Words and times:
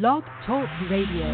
Blog 0.00 0.22
Talk 0.46 0.66
Radio. 0.90 1.26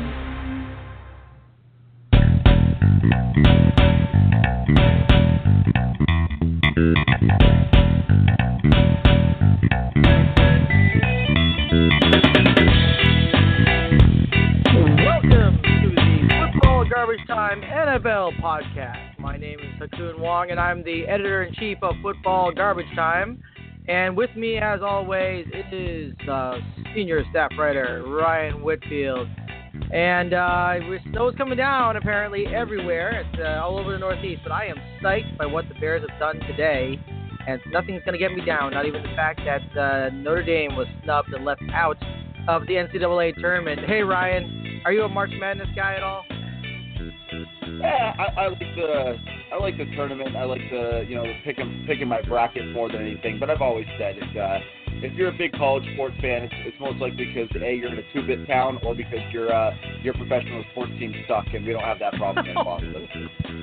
Welcome 14.96 15.62
to 15.62 15.94
the 15.94 16.28
Football 16.28 16.84
Garbage 16.90 17.20
Time 17.28 17.60
NFL 17.60 18.40
podcast. 18.40 19.20
My 19.20 19.36
name 19.36 19.60
is 19.60 19.66
Ha 19.78 19.86
Kung 19.96 20.20
Wong, 20.20 20.50
and 20.50 20.58
I'm 20.58 20.82
the 20.82 21.06
editor 21.06 21.44
in 21.44 21.54
chief 21.54 21.78
of 21.82 21.94
Football 22.02 22.50
Garbage 22.52 22.92
Time. 22.96 23.40
And 23.88 24.16
with 24.16 24.30
me, 24.36 24.58
as 24.58 24.80
always, 24.82 25.46
is 25.72 26.12
uh, 26.28 26.58
senior 26.94 27.22
staff 27.30 27.50
writer 27.58 28.04
Ryan 28.06 28.62
Whitfield. 28.62 29.26
And 29.92 30.34
uh, 30.34 30.74
snow's 31.10 31.34
coming 31.36 31.56
down 31.56 31.96
apparently 31.96 32.46
everywhere. 32.46 33.20
It's 33.20 33.40
uh, 33.40 33.64
all 33.64 33.78
over 33.78 33.92
the 33.92 33.98
Northeast. 33.98 34.42
But 34.42 34.52
I 34.52 34.66
am 34.66 34.76
psyched 35.02 35.38
by 35.38 35.46
what 35.46 35.66
the 35.68 35.74
Bears 35.80 36.04
have 36.08 36.18
done 36.20 36.38
today. 36.46 37.00
And 37.46 37.60
nothing's 37.72 38.02
going 38.04 38.12
to 38.12 38.18
get 38.18 38.30
me 38.32 38.44
down, 38.44 38.72
not 38.72 38.84
even 38.84 39.02
the 39.02 39.14
fact 39.16 39.40
that 39.46 39.80
uh, 39.80 40.10
Notre 40.10 40.42
Dame 40.42 40.76
was 40.76 40.86
snubbed 41.02 41.32
and 41.32 41.46
left 41.46 41.62
out 41.72 41.96
of 42.46 42.66
the 42.66 42.74
NCAA 42.74 43.40
tournament. 43.40 43.80
Hey, 43.86 44.02
Ryan, 44.02 44.82
are 44.84 44.92
you 44.92 45.04
a 45.04 45.08
March 45.08 45.30
Madness 45.40 45.68
guy 45.74 45.94
at 45.94 46.02
all? 46.02 46.24
Yeah, 47.80 48.14
I, 48.18 48.40
I 48.40 48.48
like 48.48 48.58
the 48.58 49.37
I 49.50 49.56
like 49.56 49.78
the 49.78 49.86
tournament. 49.96 50.36
I 50.36 50.44
like 50.44 50.60
the 50.70 51.04
you 51.08 51.14
know 51.16 51.22
the 51.22 51.34
picking 51.44 51.84
picking 51.86 52.08
my 52.08 52.20
bracket 52.22 52.70
more 52.72 52.90
than 52.90 53.02
anything. 53.02 53.38
But 53.38 53.50
I've 53.50 53.62
always 53.62 53.86
said 53.98 54.16
if 54.18 54.36
uh, 54.36 54.58
if 55.02 55.12
you're 55.14 55.28
a 55.28 55.38
big 55.38 55.52
college 55.52 55.84
sports 55.94 56.16
fan, 56.20 56.42
it's, 56.42 56.54
it's 56.66 56.80
most 56.80 57.00
likely 57.00 57.26
because 57.26 57.48
a 57.54 57.74
you're 57.74 57.92
in 57.92 57.98
a 57.98 58.12
two 58.12 58.26
bit 58.26 58.46
town 58.46 58.78
or 58.84 58.94
because 58.94 59.20
your 59.32 59.54
uh, 59.54 59.70
your 60.02 60.14
professional 60.14 60.64
sports 60.72 60.92
team 60.98 61.14
suck, 61.26 61.46
and 61.54 61.64
we 61.64 61.72
don't 61.72 61.82
have 61.82 61.98
that 62.00 62.14
problem 62.14 62.46
in 62.46 62.54
Boston. 62.54 63.08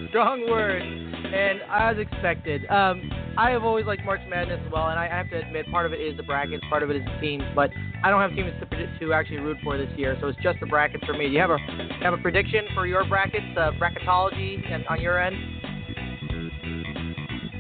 Strong 0.10 0.50
word. 0.50 0.82
And 0.82 1.60
as 1.70 1.98
expected, 1.98 2.66
um, 2.70 3.10
I 3.38 3.50
have 3.52 3.64
always 3.64 3.86
liked 3.86 4.06
March 4.06 4.22
Madness 4.30 4.62
as 4.66 4.72
well, 4.72 4.88
and 4.88 4.98
I 4.98 5.10
have 5.10 5.30
to 5.32 5.38
admit, 5.38 5.70
part 5.70 5.86
of 5.86 5.94
it 5.94 6.00
is 6.00 6.16
the 6.16 6.24
brackets, 6.24 6.64
part 6.70 6.84
of 6.84 6.90
it 6.90 6.96
is 6.96 7.04
the 7.04 7.20
teams, 7.20 7.44
but 7.54 7.70
I 8.04 8.10
don't 8.10 8.22
have 8.22 8.32
teams 8.32 8.52
to, 8.62 9.00
to 9.00 9.14
actually 9.14 9.40
root 9.40 9.58
for 9.64 9.78
this 9.78 9.90
year, 9.98 10.16
so 10.22 10.28
it's 10.28 10.42
just 10.42 10.60
the 10.62 10.68
brackets 10.68 11.04
for 11.06 11.14
me. 11.14 11.28
Do 11.28 11.34
you 11.34 11.40
have 11.40 11.50
a 11.50 11.58
have 12.02 12.14
a 12.14 12.18
prediction 12.18 12.66
for 12.74 12.88
your 12.88 13.04
brackets, 13.06 13.46
uh, 13.58 13.72
bracketology, 13.82 14.64
and 14.72 14.86
on 14.88 15.02
your 15.02 15.22
end? 15.22 15.36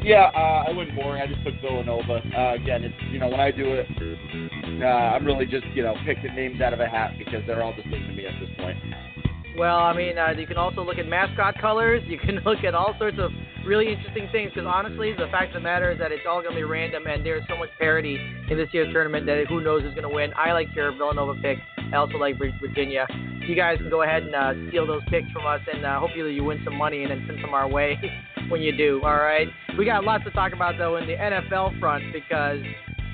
Yeah, 0.06 0.30
uh, 0.36 0.70
I 0.70 0.72
went 0.72 0.96
boring. 0.96 1.20
I 1.20 1.26
just 1.26 1.44
took 1.44 1.60
Villanova. 1.62 2.22
Uh, 2.22 2.54
again, 2.54 2.84
it's 2.84 2.94
you 3.10 3.18
know 3.18 3.28
when 3.28 3.40
I 3.40 3.50
do 3.50 3.66
it, 3.74 3.88
uh, 4.80 4.86
I'm 4.86 5.26
really 5.26 5.48
just 5.48 5.66
you 5.74 5.82
know 5.82 5.96
picking 6.06 6.36
names 6.36 6.62
out 6.62 6.74
of 6.74 6.80
a 6.80 6.88
hat 6.88 7.14
because 7.18 7.42
they're 7.48 7.64
all 7.64 7.74
the 7.76 7.82
same 7.90 8.06
to 8.06 8.14
me 8.14 8.28
at 8.28 8.40
this 8.40 8.50
point. 8.56 8.78
Well, 9.58 9.80
I 9.80 9.98
mean, 9.98 10.20
uh, 10.20 10.30
you 10.38 10.46
can 10.46 10.58
also 10.58 10.84
look 10.84 11.00
at 11.00 11.08
mascot 11.08 11.60
colors. 11.60 12.04
You 12.06 12.20
can 12.20 12.36
look 12.46 12.64
at 12.64 12.76
all 12.76 12.94
sorts 13.00 13.18
of 13.20 13.32
really 13.66 13.92
interesting 13.92 14.30
things. 14.32 14.52
Because 14.54 14.70
honestly, 14.72 15.14
the 15.18 15.26
fact 15.32 15.56
of 15.56 15.64
the 15.64 15.66
matter 15.66 15.92
is 15.92 15.98
that 15.98 16.12
it's 16.12 16.22
all 16.30 16.44
going 16.44 16.54
to 16.54 16.60
be 16.60 16.64
random, 16.64 17.08
and 17.08 17.26
there's 17.26 17.44
so 17.50 17.58
much 17.58 17.70
parity 17.80 18.20
in 18.52 18.58
this 18.58 18.70
year's 18.74 18.94
tournament 18.94 19.26
that 19.26 19.44
who 19.50 19.60
knows 19.60 19.82
who's 19.82 19.96
going 19.96 20.08
to 20.08 20.14
win. 20.14 20.30
I 20.38 20.52
like 20.52 20.68
your 20.76 20.92
Villanova 20.92 21.34
pick. 21.42 21.58
I 21.92 21.96
also 21.96 22.18
like 22.18 22.38
Virginia. 22.38 23.08
You 23.48 23.56
guys 23.56 23.80
can 23.80 23.90
go 23.90 24.04
ahead 24.04 24.22
and 24.22 24.36
uh, 24.36 24.54
steal 24.70 24.86
those 24.86 25.02
picks 25.10 25.32
from 25.32 25.48
us, 25.48 25.62
and 25.66 25.84
uh, 25.84 26.00
hopefully 26.00 26.34
you 26.34 26.44
win 26.44 26.62
some 26.64 26.76
money 26.76 27.02
and 27.02 27.10
then 27.10 27.24
send 27.26 27.40
some 27.42 27.56
our 27.56 27.68
way 27.68 27.98
when 28.50 28.62
you 28.62 28.76
do. 28.76 29.02
All 29.04 29.18
right. 29.18 29.48
We 29.78 29.86
got 29.86 30.04
lots 30.04 30.24
to 30.26 30.32
talk 30.32 30.54
about 30.54 30.76
though 30.78 30.98
in 30.98 31.08
the 31.08 31.16
NFL 31.16 31.80
front 31.80 32.04
because 32.14 32.60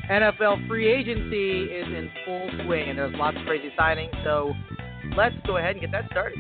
NFL 0.10 0.68
free 0.68 0.92
agency 0.92 1.64
is 1.64 1.88
in 1.88 2.10
full 2.26 2.50
swing, 2.66 2.90
and 2.90 2.98
there's 2.98 3.16
lots 3.16 3.38
of 3.38 3.46
crazy 3.46 3.72
signings. 3.80 4.12
So 4.24 4.54
let's 5.16 5.36
go 5.46 5.58
ahead 5.58 5.72
and 5.72 5.82
get 5.82 5.92
that 5.92 6.06
started. 6.12 6.40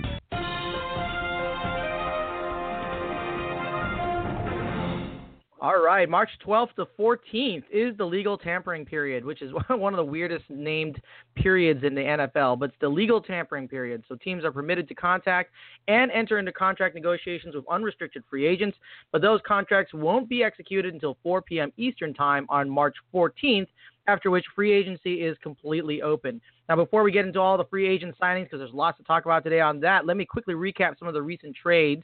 All 5.63 5.79
right, 5.79 6.09
March 6.09 6.31
12th 6.43 6.73
to 6.77 6.87
14th 6.99 7.65
is 7.71 7.95
the 7.95 8.03
legal 8.03 8.35
tampering 8.35 8.83
period, 8.83 9.23
which 9.23 9.43
is 9.43 9.53
one 9.69 9.93
of 9.93 9.97
the 9.97 10.03
weirdest 10.03 10.45
named 10.49 10.99
periods 11.35 11.83
in 11.83 11.93
the 11.93 12.01
NFL, 12.01 12.57
but 12.57 12.69
it's 12.69 12.79
the 12.81 12.89
legal 12.89 13.21
tampering 13.21 13.67
period. 13.67 14.03
So 14.09 14.15
teams 14.15 14.43
are 14.43 14.51
permitted 14.51 14.87
to 14.87 14.95
contact 14.95 15.51
and 15.87 16.09
enter 16.13 16.39
into 16.39 16.51
contract 16.51 16.95
negotiations 16.95 17.53
with 17.53 17.63
unrestricted 17.69 18.23
free 18.27 18.47
agents, 18.47 18.75
but 19.11 19.21
those 19.21 19.39
contracts 19.45 19.93
won't 19.93 20.27
be 20.27 20.43
executed 20.43 20.95
until 20.95 21.15
4 21.21 21.43
p.m. 21.43 21.71
Eastern 21.77 22.15
Time 22.15 22.47
on 22.49 22.67
March 22.67 22.95
14th, 23.13 23.67
after 24.07 24.31
which 24.31 24.45
free 24.55 24.73
agency 24.73 25.21
is 25.21 25.37
completely 25.43 26.01
open. 26.01 26.41
Now, 26.69 26.75
before 26.75 27.03
we 27.03 27.11
get 27.11 27.25
into 27.25 27.39
all 27.39 27.59
the 27.59 27.65
free 27.65 27.87
agent 27.87 28.15
signings, 28.19 28.45
because 28.45 28.61
there's 28.61 28.73
lots 28.73 28.97
to 28.97 29.03
talk 29.03 29.25
about 29.25 29.43
today 29.43 29.59
on 29.59 29.79
that, 29.81 30.07
let 30.07 30.17
me 30.17 30.25
quickly 30.25 30.55
recap 30.55 30.97
some 30.97 31.07
of 31.07 31.13
the 31.13 31.21
recent 31.21 31.55
trades. 31.55 32.01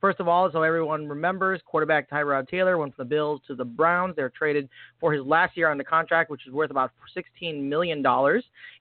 First 0.00 0.20
of 0.20 0.28
all, 0.28 0.50
so 0.52 0.62
everyone 0.62 1.08
remembers, 1.08 1.60
quarterback 1.64 2.10
Tyrod 2.10 2.48
Taylor 2.48 2.76
went 2.76 2.94
from 2.94 3.06
the 3.06 3.08
Bills 3.08 3.40
to 3.46 3.54
the 3.54 3.64
Browns. 3.64 4.14
They're 4.14 4.28
traded 4.30 4.68
for 5.00 5.12
his 5.12 5.24
last 5.24 5.56
year 5.56 5.70
on 5.70 5.78
the 5.78 5.84
contract, 5.84 6.30
which 6.30 6.46
is 6.46 6.52
worth 6.52 6.70
about 6.70 6.92
$16 7.16 7.62
million. 7.62 8.04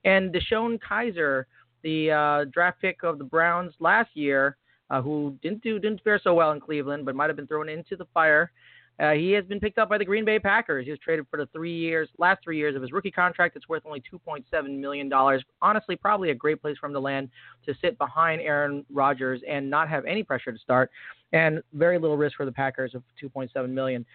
And 0.03 0.33
DeShone 0.33 0.79
Kizer, 0.79 1.45
the 1.83 2.11
uh, 2.11 2.45
draft 2.51 2.81
pick 2.81 3.03
of 3.03 3.17
the 3.17 3.23
Browns 3.23 3.73
last 3.79 4.09
year, 4.13 4.57
uh, 4.89 5.01
who 5.01 5.35
didn't 5.41 5.63
do 5.63 5.79
didn't 5.79 6.03
fare 6.03 6.19
so 6.23 6.33
well 6.33 6.51
in 6.51 6.59
Cleveland, 6.59 7.05
but 7.05 7.15
might 7.15 7.29
have 7.29 7.35
been 7.35 7.47
thrown 7.47 7.69
into 7.69 7.95
the 7.95 8.05
fire. 8.13 8.51
Uh, 8.99 9.11
he 9.11 9.31
has 9.31 9.43
been 9.45 9.59
picked 9.59 9.77
up 9.77 9.89
by 9.89 9.97
the 9.97 10.05
Green 10.05 10.23
Bay 10.23 10.39
Packers. 10.39 10.85
He 10.85 10.91
was 10.91 10.99
traded 10.99 11.25
for 11.29 11.37
the 11.37 11.47
three 11.47 11.75
years, 11.75 12.07
last 12.17 12.41
three 12.43 12.57
years 12.57 12.75
of 12.75 12.81
his 12.81 12.93
rookie 12.93 13.11
contract. 13.11 13.55
It's 13.57 13.67
worth 13.67 13.83
only 13.85 14.01
2.7 14.01 14.79
million 14.79 15.09
dollars. 15.09 15.43
Honestly, 15.61 15.95
probably 15.97 16.29
a 16.31 16.35
great 16.35 16.61
place 16.61 16.77
for 16.79 16.87
him 16.87 16.93
to 16.93 16.99
land 16.99 17.29
to 17.65 17.73
sit 17.81 17.97
behind 17.97 18.41
Aaron 18.41 18.85
Rodgers 18.93 19.41
and 19.49 19.69
not 19.69 19.89
have 19.89 20.05
any 20.05 20.23
pressure 20.23 20.53
to 20.53 20.59
start, 20.59 20.91
and 21.33 21.61
very 21.73 21.99
little 21.99 22.15
risk 22.15 22.37
for 22.37 22.45
the 22.45 22.51
Packers 22.51 22.95
of 22.95 23.03
2.7 23.21 23.69
million. 23.69 24.05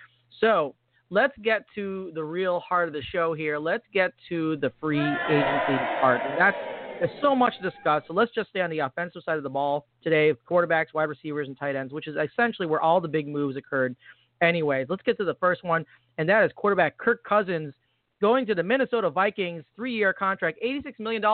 So 0.41 0.75
let's 1.11 1.37
get 1.43 1.65
to 1.75 2.11
the 2.15 2.25
real 2.25 2.61
heart 2.61 2.89
of 2.89 2.95
the 2.95 3.03
show 3.03 3.35
here. 3.35 3.59
Let's 3.59 3.85
get 3.93 4.13
to 4.31 4.57
the 4.57 4.73
free 4.81 4.99
agency 4.99 5.77
part. 6.01 6.23
That's 6.39 6.57
there's 7.01 7.11
so 7.23 7.35
much 7.35 7.55
to 7.63 7.71
discuss. 7.71 8.03
So 8.07 8.13
let's 8.13 8.31
just 8.35 8.51
stay 8.51 8.61
on 8.61 8.69
the 8.69 8.81
offensive 8.81 9.23
side 9.25 9.39
of 9.39 9.43
the 9.43 9.49
ball 9.49 9.87
today: 10.03 10.35
quarterbacks, 10.49 10.93
wide 10.95 11.05
receivers, 11.05 11.49
and 11.49 11.59
tight 11.59 11.75
ends, 11.75 11.93
which 11.93 12.07
is 12.07 12.15
essentially 12.17 12.67
where 12.67 12.81
all 12.81 13.01
the 13.01 13.09
big 13.09 13.27
moves 13.27 13.57
occurred. 13.57 13.97
Anyways, 14.41 14.87
let's 14.89 15.03
get 15.03 15.17
to 15.19 15.25
the 15.25 15.35
first 15.35 15.65
one, 15.65 15.85
and 16.19 16.29
that 16.29 16.45
is 16.45 16.51
quarterback 16.55 16.97
Kirk 16.99 17.23
Cousins 17.25 17.75
going 18.21 18.47
to 18.47 18.55
the 18.55 18.63
Minnesota 18.63 19.11
Vikings, 19.11 19.65
three-year 19.77 20.13
contract, 20.13 20.59
$86 20.65 20.99
million, 20.99 21.25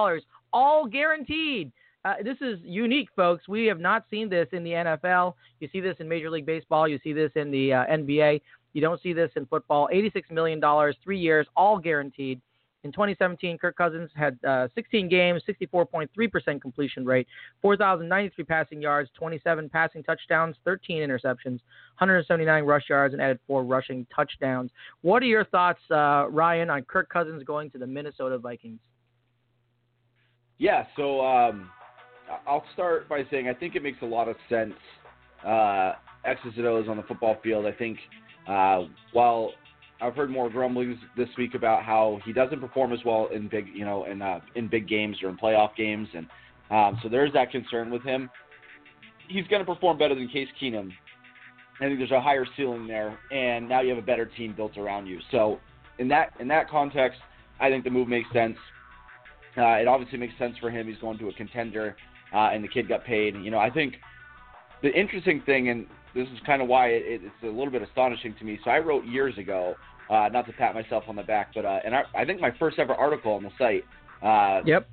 all 0.53 0.87
guaranteed. 0.87 1.72
Uh, 2.05 2.15
this 2.22 2.37
is 2.41 2.59
unique, 2.62 3.09
folks. 3.16 3.49
We 3.49 3.66
have 3.66 3.81
not 3.81 4.05
seen 4.11 4.28
this 4.28 4.47
in 4.53 4.62
the 4.62 4.71
NFL. 4.71 5.34
You 5.59 5.69
see 5.72 5.81
this 5.81 5.97
in 5.99 6.09
Major 6.09 6.31
League 6.31 6.47
Baseball. 6.47 6.87
You 6.87 7.00
see 7.03 7.12
this 7.12 7.33
in 7.34 7.50
the 7.50 7.72
uh, 7.72 7.84
NBA. 7.87 8.41
You 8.75 8.81
don't 8.81 9.03
see 9.03 9.12
this 9.12 9.31
in 9.34 9.47
football. 9.47 9.89
$86 9.93 10.31
million, 10.31 10.61
three 11.03 11.19
years, 11.19 11.47
all 11.56 11.78
guaranteed. 11.78 12.41
In 12.85 12.93
2017, 12.93 13.59
Kirk 13.59 13.77
Cousins 13.77 14.11
had 14.15 14.39
uh, 14.47 14.69
16 14.75 15.09
games, 15.09 15.43
64.3% 15.49 16.61
completion 16.61 17.05
rate, 17.05 17.27
4,093 17.63 18.45
passing 18.45 18.81
yards, 18.81 19.11
27 19.19 19.69
passing 19.69 20.03
touchdowns, 20.05 20.57
13 20.65 20.99
interceptions, 20.99 21.61
179 21.99 22.65
rush 22.65 22.85
yards, 22.89 23.13
and 23.13 23.21
added 23.21 23.41
four 23.47 23.65
rushing 23.65 24.07
touchdowns. 24.15 24.71
What 25.03 25.23
are 25.23 25.27
your 25.27 25.45
thoughts, 25.45 25.81
uh, 25.91 26.27
Ryan, 26.31 26.71
on 26.71 26.83
Kirk 26.83 27.09
Cousins 27.09 27.43
going 27.43 27.71
to 27.71 27.79
the 27.79 27.87
Minnesota 27.87 28.39
Vikings? 28.39 28.79
Yeah, 30.59 30.87
so 30.97 31.25
um, 31.27 31.71
I'll 32.47 32.65
start 32.73 33.09
by 33.09 33.25
saying 33.31 33.49
I 33.49 33.55
think 33.55 33.75
it 33.75 33.83
makes 33.83 33.99
a 34.03 34.07
lot 34.07 34.29
of 34.29 34.37
sense. 34.49 34.75
Uh, 35.45 35.93
X's 36.25 36.53
and 36.57 36.67
O's 36.67 36.89
on 36.89 36.97
the 36.97 37.03
football 37.05 37.37
field. 37.43 37.67
I 37.67 37.73
think 37.73 37.99
uh, 38.49 38.85
while 39.13 39.53
I've 40.01 40.15
heard 40.15 40.31
more 40.31 40.51
grumblings 40.51 40.99
this 41.17 41.29
week 41.39 41.55
about 41.55 41.83
how 41.83 42.21
he 42.25 42.33
doesn't 42.33 42.61
perform 42.61 42.93
as 42.93 43.01
well 43.05 43.29
in 43.33 43.49
big, 43.49 43.69
you 43.75 43.84
know, 43.84 44.05
in 44.05 44.21
uh, 44.21 44.41
in 44.55 44.69
big 44.69 44.89
games 44.89 45.17
or 45.23 45.29
in 45.31 45.37
playoff 45.37 45.75
games, 45.75 46.09
and 46.15 46.27
um, 46.71 47.01
so 47.03 47.09
there's 47.09 47.33
that 47.33 47.51
concern 47.51 47.91
with 47.91 48.03
him. 48.03 48.28
He's 49.28 49.47
going 49.48 49.65
to 49.65 49.75
perform 49.75 49.98
better 49.98 50.15
than 50.15 50.28
Case 50.28 50.48
Keenum. 50.60 50.91
I 51.81 51.84
think 51.84 51.98
there's 51.98 52.10
a 52.10 52.21
higher 52.21 52.47
ceiling 52.57 52.87
there, 52.87 53.19
and 53.31 53.69
now 53.69 53.81
you 53.81 53.91
have 53.91 53.98
a 53.98 54.07
better 54.07 54.27
team 54.27 54.54
built 54.54 54.77
around 54.78 55.07
you. 55.07 55.19
So 55.31 55.59
in 55.98 56.09
that 56.09 56.33
in 56.41 56.48
that 56.48 56.69
context, 56.69 57.21
I 57.60 57.71
think 57.71 57.84
the 57.84 57.91
move 57.91 58.09
makes 58.09 58.31
sense. 58.33 58.57
Uh, 59.57 59.77
it 59.77 59.89
obviously 59.89 60.19
makes 60.19 60.37
sense 60.39 60.57
for 60.60 60.71
him. 60.71 60.87
He's 60.87 60.98
going 60.98 61.19
to 61.19 61.28
a 61.28 61.33
contender, 61.33 61.97
uh, 62.34 62.51
and 62.53 62.63
the 62.63 62.69
kid 62.69 62.89
got 62.89 63.04
paid. 63.04 63.34
You 63.37 63.51
know, 63.51 63.59
I 63.59 63.71
think 63.71 63.95
the 64.83 64.93
interesting 64.93 65.43
thing, 65.47 65.71
and 65.71 65.87
this 66.16 66.27
is 66.28 66.39
kind 66.47 66.63
of 66.63 66.68
why 66.68 66.89
it, 66.89 67.21
it's 67.22 67.42
a 67.42 67.47
little 67.47 67.71
bit 67.71 67.83
astonishing 67.83 68.34
to 68.39 68.45
me. 68.45 68.59
So 68.65 68.71
I 68.71 68.78
wrote 68.78 69.04
years 69.04 69.36
ago, 69.39 69.74
uh, 70.10 70.28
not 70.33 70.47
to 70.47 70.53
pat 70.53 70.74
myself 70.74 71.04
on 71.09 71.15
the 71.15 71.22
back, 71.22 71.51
but 71.54 71.65
uh, 71.65 71.80
and 71.84 71.95
I, 71.95 72.03
I 72.15 72.24
think 72.24 72.41
my 72.41 72.51
first 72.59 72.78
ever 72.78 72.95
article 72.95 73.33
on 73.33 73.42
the 73.42 73.51
site. 73.59 73.84
Uh, 74.22 74.63
Yep. 74.66 74.89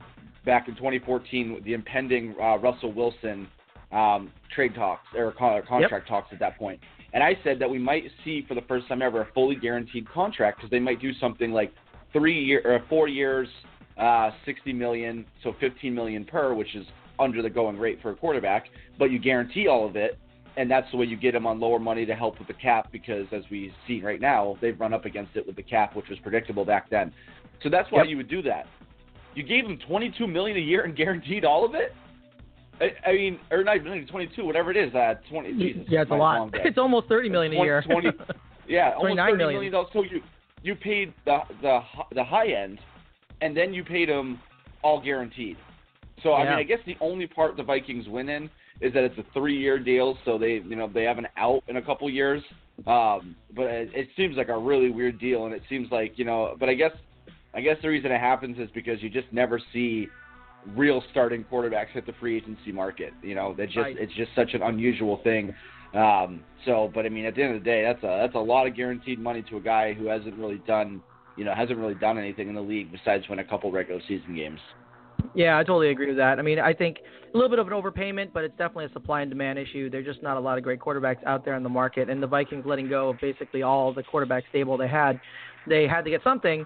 Back 0.45 0.67
in 0.67 0.75
2014, 0.75 1.61
the 1.63 1.71
impending 1.73 2.35
uh, 2.37 2.57
Russell 2.57 2.91
Wilson 2.91 3.47
um, 3.93 4.29
trade 4.53 4.75
talks 4.75 5.07
or 5.15 5.31
con- 5.31 5.61
contract 5.65 6.05
talks 6.09 6.27
at 6.33 6.39
that 6.39 6.57
point. 6.57 6.81
And 7.13 7.23
I 7.23 7.37
said 7.45 7.59
that 7.59 7.69
we 7.69 7.79
might 7.79 8.03
see 8.25 8.43
for 8.45 8.53
the 8.53 8.61
first 8.67 8.89
time 8.89 9.01
ever 9.01 9.21
a 9.21 9.27
fully 9.33 9.55
guaranteed 9.55 10.09
contract 10.09 10.57
because 10.57 10.69
they 10.69 10.81
might 10.81 10.99
do 10.99 11.13
something 11.13 11.53
like 11.53 11.71
three 12.11 12.43
year 12.43 12.61
or 12.65 12.83
four 12.89 13.07
years, 13.07 13.47
uh, 13.97 14.31
60 14.45 14.73
million, 14.73 15.25
so 15.43 15.55
15 15.61 15.95
million 15.95 16.25
per, 16.25 16.53
which 16.53 16.75
is 16.75 16.85
under 17.19 17.41
the 17.41 17.49
going 17.49 17.77
rate 17.77 17.99
for 18.01 18.11
a 18.11 18.15
quarterback, 18.15 18.65
but 18.97 19.11
you 19.11 19.19
guarantee 19.19 19.67
all 19.67 19.87
of 19.87 19.95
it, 19.95 20.17
and 20.57 20.69
that's 20.69 20.89
the 20.91 20.97
way 20.97 21.05
you 21.05 21.17
get 21.17 21.31
them 21.33 21.47
on 21.47 21.59
lower 21.59 21.79
money 21.79 22.05
to 22.05 22.13
help 22.15 22.37
with 22.39 22.47
the 22.47 22.53
cap 22.53 22.89
because 22.91 23.25
as 23.31 23.43
we 23.49 23.73
see 23.87 24.01
right 24.01 24.21
now, 24.21 24.57
they've 24.61 24.79
run 24.79 24.93
up 24.93 25.05
against 25.05 25.35
it 25.35 25.45
with 25.45 25.55
the 25.55 25.63
cap, 25.63 25.95
which 25.95 26.09
was 26.09 26.19
predictable 26.19 26.63
back 26.65 26.89
then. 26.89 27.11
So 27.63 27.69
that's 27.69 27.91
why 27.91 28.01
Yep. 28.01 28.09
you 28.09 28.17
would 28.17 28.27
do 28.29 28.41
that. 28.43 28.67
You 29.35 29.43
gave 29.43 29.63
them 29.63 29.79
22 29.87 30.27
million 30.27 30.57
a 30.57 30.59
year 30.59 30.83
and 30.83 30.95
guaranteed 30.95 31.43
all 31.43 31.65
of 31.65 31.73
it. 31.73 31.93
I, 32.79 32.91
I 33.09 33.13
mean, 33.13 33.39
or 33.51 33.63
not 33.63 33.77
even 33.77 34.05
22, 34.07 34.45
whatever 34.45 34.69
it 34.71 34.77
is. 34.77 34.93
Uh, 34.93 35.15
20. 35.29 35.53
Jesus, 35.53 35.83
yeah, 35.87 36.01
it's 36.01 36.11
a 36.11 36.15
lot. 36.15 36.49
It's 36.65 36.77
almost 36.77 37.07
thirty 37.07 37.29
million 37.29 37.53
a 37.53 37.63
year. 37.63 37.81
20 37.83 38.11
Yeah, 38.67 38.89
almost 38.97 39.01
29 39.01 39.25
thirty 39.25 39.37
million. 39.37 39.53
million 39.55 39.71
dollars. 39.73 39.89
So 39.93 40.03
you 40.03 40.21
you 40.63 40.75
paid 40.75 41.13
the 41.25 41.39
the 41.61 41.79
the 42.13 42.23
high 42.23 42.47
end, 42.47 42.79
and 43.41 43.55
then 43.55 43.73
you 43.73 43.83
paid 43.83 44.09
them 44.09 44.39
all 44.83 44.99
guaranteed. 45.01 45.55
So 46.23 46.31
I 46.33 46.43
Yeah. 46.43 46.49
mean, 46.51 46.59
I 46.59 46.63
guess 46.63 46.79
the 46.85 46.97
only 46.99 47.27
part 47.27 47.55
the 47.57 47.63
Vikings 47.63 48.07
win 48.07 48.27
in 48.29 48.49
is 48.83 48.93
that 48.93 49.03
it's 49.03 49.17
a 49.17 49.25
three 49.33 49.57
year 49.57 49.79
deal, 49.79 50.17
so 50.25 50.37
they 50.37 50.61
you 50.65 50.75
know 50.75 50.89
they 50.93 51.03
have 51.03 51.17
an 51.17 51.27
out 51.37 51.63
in 51.67 51.77
a 51.77 51.81
couple 51.81 52.09
years. 52.09 52.43
Um, 52.87 53.35
but 53.55 53.65
it, 53.65 53.89
it 53.93 54.07
seems 54.17 54.35
like 54.35 54.49
a 54.49 54.57
really 54.57 54.89
weird 54.89 55.19
deal, 55.19 55.45
and 55.45 55.53
it 55.53 55.61
seems 55.69 55.91
like 55.91 56.13
you 56.17 56.25
know. 56.25 56.55
But 56.59 56.69
I 56.69 56.73
guess 56.73 56.91
I 57.53 57.61
guess 57.61 57.77
the 57.81 57.87
reason 57.87 58.11
it 58.11 58.19
happens 58.19 58.57
is 58.59 58.69
because 58.73 59.01
you 59.01 59.09
just 59.09 59.31
never 59.31 59.59
see 59.71 60.07
real 60.75 61.03
starting 61.11 61.43
quarterbacks 61.51 61.89
hit 61.89 62.05
the 62.05 62.13
free 62.19 62.37
agency 62.37 62.71
market. 62.71 63.13
You 63.21 63.35
know, 63.35 63.53
that 63.55 63.67
just 63.67 63.77
Right. 63.77 63.97
it's 63.97 64.13
just 64.13 64.31
such 64.35 64.53
an 64.53 64.61
unusual 64.61 65.17
thing. 65.23 65.53
Um, 65.93 66.43
so, 66.65 66.91
but 66.93 67.05
I 67.05 67.09
mean, 67.09 67.25
at 67.25 67.35
the 67.35 67.43
end 67.43 67.55
of 67.55 67.63
the 67.63 67.65
day, 67.65 67.83
that's 67.83 68.03
a 68.03 68.19
that's 68.21 68.35
a 68.35 68.39
lot 68.39 68.67
of 68.67 68.75
guaranteed 68.75 69.19
money 69.19 69.43
to 69.43 69.57
a 69.57 69.61
guy 69.61 69.93
who 69.93 70.07
hasn't 70.07 70.35
really 70.35 70.61
done, 70.65 71.01
you 71.37 71.45
know, 71.45 71.53
hasn't 71.53 71.77
really 71.77 71.95
done 71.95 72.17
anything 72.17 72.49
in 72.49 72.55
the 72.55 72.61
league 72.61 72.91
besides 72.91 73.29
win 73.29 73.39
a 73.39 73.43
couple 73.43 73.71
regular 73.71 74.01
season 74.07 74.35
games. 74.35 74.59
Yeah, 75.35 75.57
I 75.57 75.63
totally 75.63 75.89
agree 75.89 76.07
with 76.07 76.17
that. 76.17 76.39
I 76.39 76.41
mean, 76.41 76.59
I 76.59 76.73
think 76.73 76.97
a 77.33 77.37
little 77.37 77.49
bit 77.49 77.59
of 77.59 77.67
an 77.67 77.73
overpayment, 77.73 78.31
but 78.33 78.43
it's 78.43 78.57
definitely 78.57 78.85
a 78.85 78.91
supply 78.91 79.21
and 79.21 79.29
demand 79.31 79.57
issue. 79.57 79.89
There's 79.89 80.05
just 80.05 80.21
not 80.21 80.37
a 80.37 80.39
lot 80.39 80.57
of 80.57 80.63
great 80.63 80.79
quarterbacks 80.79 81.23
out 81.25 81.43
there 81.43 81.55
in 81.55 81.63
the 81.63 81.69
market, 81.69 82.09
and 82.09 82.21
the 82.21 82.27
Vikings 82.27 82.65
letting 82.65 82.89
go 82.89 83.09
of 83.09 83.19
basically 83.19 83.63
all 83.63 83.93
the 83.93 84.03
quarterback 84.03 84.43
stable 84.49 84.77
they 84.77 84.87
had, 84.87 85.19
they 85.67 85.87
had 85.87 86.03
to 86.05 86.11
get 86.11 86.21
something. 86.23 86.65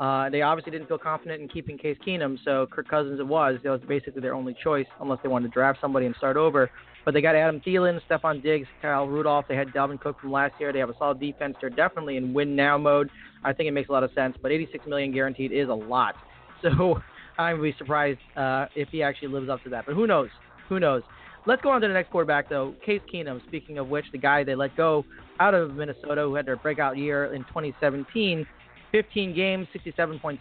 Uh, 0.00 0.30
they 0.30 0.42
obviously 0.42 0.70
didn't 0.70 0.86
feel 0.86 0.98
confident 0.98 1.42
in 1.42 1.48
keeping 1.48 1.76
Case 1.76 1.96
Keenum, 2.06 2.38
so 2.44 2.66
Kirk 2.70 2.88
Cousins 2.88 3.18
it 3.18 3.26
was. 3.26 3.58
That 3.64 3.70
was 3.70 3.80
basically 3.88 4.20
their 4.20 4.34
only 4.34 4.56
choice, 4.62 4.86
unless 5.00 5.18
they 5.22 5.28
wanted 5.28 5.48
to 5.48 5.52
draft 5.52 5.80
somebody 5.80 6.06
and 6.06 6.14
start 6.16 6.36
over. 6.36 6.70
But 7.04 7.14
they 7.14 7.20
got 7.20 7.34
Adam 7.34 7.60
Thielen, 7.60 8.00
Stefon 8.08 8.42
Diggs, 8.42 8.68
Kyle 8.82 9.06
Rudolph. 9.06 9.46
They 9.48 9.56
had 9.56 9.68
Dalvin 9.68 10.00
Cook 10.00 10.20
from 10.20 10.30
last 10.30 10.54
year. 10.60 10.72
They 10.72 10.78
have 10.78 10.90
a 10.90 10.96
solid 10.98 11.18
defense. 11.18 11.56
They're 11.60 11.70
definitely 11.70 12.16
in 12.16 12.32
win 12.34 12.54
now 12.54 12.76
mode. 12.78 13.10
I 13.44 13.52
think 13.52 13.68
it 13.68 13.72
makes 13.72 13.88
a 13.88 13.92
lot 13.92 14.04
of 14.04 14.10
sense. 14.14 14.36
But 14.40 14.52
86 14.52 14.86
million 14.86 15.12
guaranteed 15.12 15.52
is 15.52 15.68
a 15.68 15.74
lot. 15.74 16.14
So 16.60 17.00
I 17.38 17.54
would 17.54 17.62
be 17.62 17.74
surprised 17.78 18.18
uh, 18.36 18.66
if 18.74 18.88
he 18.88 19.02
actually 19.02 19.28
lives 19.28 19.48
up 19.48 19.62
to 19.64 19.70
that. 19.70 19.86
But 19.86 19.94
who 19.94 20.06
knows? 20.06 20.28
Who 20.68 20.80
knows? 20.80 21.02
Let's 21.46 21.62
go 21.62 21.70
on 21.70 21.80
to 21.80 21.88
the 21.88 21.94
next 21.94 22.10
quarterback, 22.10 22.48
though. 22.48 22.74
Case 22.84 23.00
Keenum. 23.12 23.42
Speaking 23.46 23.78
of 23.78 23.88
which, 23.88 24.04
the 24.12 24.18
guy 24.18 24.44
they 24.44 24.54
let 24.54 24.76
go 24.76 25.04
out 25.40 25.54
of 25.54 25.74
Minnesota, 25.74 26.22
who 26.22 26.34
had 26.34 26.46
their 26.46 26.56
breakout 26.56 26.98
year 26.98 27.32
in 27.32 27.42
2017, 27.44 28.46
15 28.92 29.34
games, 29.34 29.66
67.6 29.74 30.38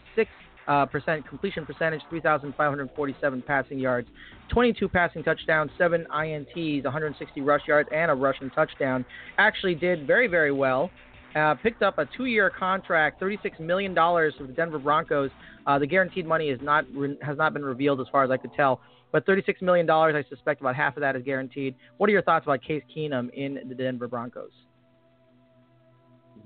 uh, 0.67 0.85
percent 0.85 1.25
completion 1.27 1.65
percentage, 1.65 2.01
3,547 2.09 3.43
passing 3.47 3.79
yards, 3.79 4.09
22 4.49 4.89
passing 4.89 5.23
touchdowns, 5.23 5.71
seven 5.77 6.05
INTs, 6.13 6.83
160 6.83 7.41
rush 7.41 7.61
yards, 7.67 7.87
and 7.93 8.11
a 8.11 8.13
rushing 8.13 8.49
touchdown. 8.49 9.05
Actually, 9.37 9.75
did 9.75 10.05
very 10.05 10.27
very 10.27 10.51
well. 10.51 10.89
Uh, 11.37 11.53
picked 11.55 11.83
up 11.83 11.99
a 11.99 12.07
two-year 12.17 12.49
contract, 12.49 13.21
$36 13.21 13.59
million 13.59 13.93
for 13.93 14.31
the 14.47 14.53
Denver 14.53 14.79
Broncos. 14.79 15.29
Uh, 15.67 15.77
the 15.77 15.85
guaranteed 15.85 16.25
money 16.25 16.49
is 16.49 16.59
not 16.63 16.85
re- 16.93 17.17
has 17.21 17.37
not 17.37 17.53
been 17.53 17.63
revealed 17.63 18.01
as 18.01 18.07
far 18.11 18.23
as 18.23 18.31
I 18.31 18.37
could 18.37 18.53
tell, 18.55 18.81
but 19.11 19.25
$36 19.27 19.61
million, 19.61 19.87
I 19.89 20.23
suspect 20.29 20.61
about 20.61 20.75
half 20.75 20.97
of 20.97 21.01
that 21.01 21.15
is 21.15 21.21
guaranteed. 21.23 21.75
What 21.97 22.09
are 22.09 22.13
your 22.13 22.23
thoughts 22.23 22.45
about 22.45 22.63
Case 22.63 22.81
Keenum 22.95 23.31
in 23.33 23.59
the 23.69 23.75
Denver 23.75 24.07
Broncos? 24.07 24.49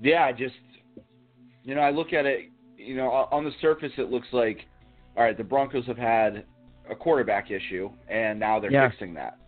Yeah, 0.02 0.24
I 0.24 0.32
just, 0.32 0.54
you 1.64 1.74
know, 1.74 1.80
I 1.80 1.90
look 1.90 2.12
at 2.12 2.26
it, 2.26 2.50
you 2.76 2.96
know, 2.96 3.08
on 3.08 3.44
the 3.44 3.52
surface 3.60 3.92
it 3.96 4.10
looks 4.10 4.28
like, 4.32 4.66
all 5.16 5.22
right, 5.22 5.36
the 5.36 5.44
Broncos 5.44 5.86
have 5.86 5.96
had 5.98 6.44
a 6.90 6.94
quarterback 6.94 7.50
issue, 7.50 7.90
and 8.08 8.38
now 8.38 8.58
they're 8.60 8.72
Yeah. 8.72 8.90
fixing 8.90 9.14
that. 9.14 9.38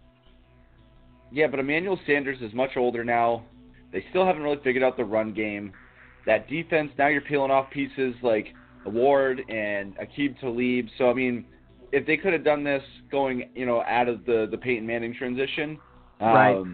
Yeah, 1.33 1.49
but 1.49 1.59
Emmanuel 1.59 1.99
Sanders 2.07 2.41
is 2.41 2.55
much 2.55 2.77
older 2.77 3.05
now. 3.05 3.45
They 3.95 4.05
still 4.11 4.27
haven't 4.27 4.43
really 4.43 4.61
figured 4.63 4.85
out 4.85 4.99
the 4.99 5.05
run 5.05 5.33
game. 5.33 5.73
That 6.27 6.49
defense, 6.49 6.91
now 6.99 7.07
you're 7.09 7.23
peeling 7.23 7.51
off 7.51 7.71
pieces 7.71 8.15
like 8.23 8.49
Ward 8.85 9.41
and 9.49 9.95
Aqib 9.97 10.39
Talib. 10.41 10.87
So, 10.99 11.09
I 11.09 11.15
mean, 11.15 11.47
if 11.93 12.07
they 12.07 12.17
could 12.17 12.33
have 12.33 12.45
done 12.45 12.65
this 12.65 12.83
going, 13.11 13.49
you 13.55 13.65
know, 13.67 13.83
out 13.83 14.09
of 14.09 14.27
the, 14.27 14.49
the 14.51 14.59
Peyton 14.59 14.87
Manning 14.87 15.15
transition, 15.15 15.79
um, 16.21 16.27
Right. 16.35 16.65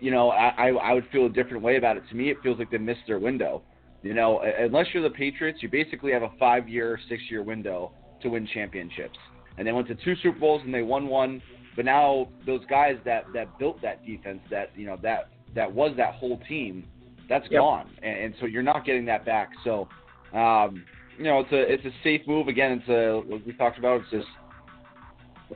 you 0.00 0.10
know, 0.10 0.30
I, 0.30 0.48
I 0.48 0.68
I 0.68 0.92
would 0.94 1.06
feel 1.12 1.26
a 1.26 1.28
different 1.30 1.62
way 1.62 1.76
about 1.76 1.96
it. 1.96 2.02
To 2.10 2.14
me, 2.16 2.30
it 2.30 2.36
feels 2.42 2.58
like 2.58 2.70
they 2.70 2.78
missed 2.78 3.06
their 3.06 3.18
window. 3.18 3.62
You 4.02 4.14
know, 4.14 4.40
unless 4.40 4.86
you're 4.92 5.02
the 5.02 5.10
Patriots, 5.10 5.60
you 5.62 5.68
basically 5.68 6.10
have 6.10 6.22
a 6.24 6.30
five-year, 6.36 6.98
six-year 7.08 7.44
window 7.44 7.92
to 8.22 8.30
win 8.30 8.48
championships. 8.52 9.16
And 9.58 9.66
they 9.66 9.70
went 9.70 9.86
to 9.88 9.94
two 9.94 10.16
Super 10.22 10.40
Bowls 10.40 10.62
and 10.64 10.74
they 10.74 10.82
won 10.82 11.06
one. 11.06 11.40
But 11.76 11.84
now 11.84 12.28
those 12.44 12.62
guys 12.68 12.96
that 13.04 13.26
that 13.32 13.58
built 13.60 13.80
that 13.82 14.04
defense, 14.04 14.40
that 14.50 14.70
you 14.74 14.86
know 14.86 14.98
that 15.02 15.28
that 15.54 15.72
was 15.72 15.92
that 15.96 16.14
whole 16.14 16.40
team, 16.48 16.84
that's 17.28 17.44
Yep. 17.50 17.60
gone. 17.60 17.90
And, 18.02 18.16
and 18.18 18.34
so 18.40 18.46
you're 18.46 18.62
not 18.62 18.84
getting 18.84 19.04
that 19.06 19.24
back. 19.24 19.50
So, 19.64 19.88
um, 20.34 20.84
you 21.18 21.24
know, 21.24 21.40
it's 21.40 21.52
a 21.52 21.72
it's 21.72 21.84
a 21.84 21.92
safe 22.02 22.22
move. 22.26 22.48
Again, 22.48 22.80
it's 22.80 22.88
a 22.88 23.22
like 23.32 23.44
we 23.46 23.52
talked 23.52 23.78
about. 23.78 24.00
It's 24.00 24.10
just 24.10 24.26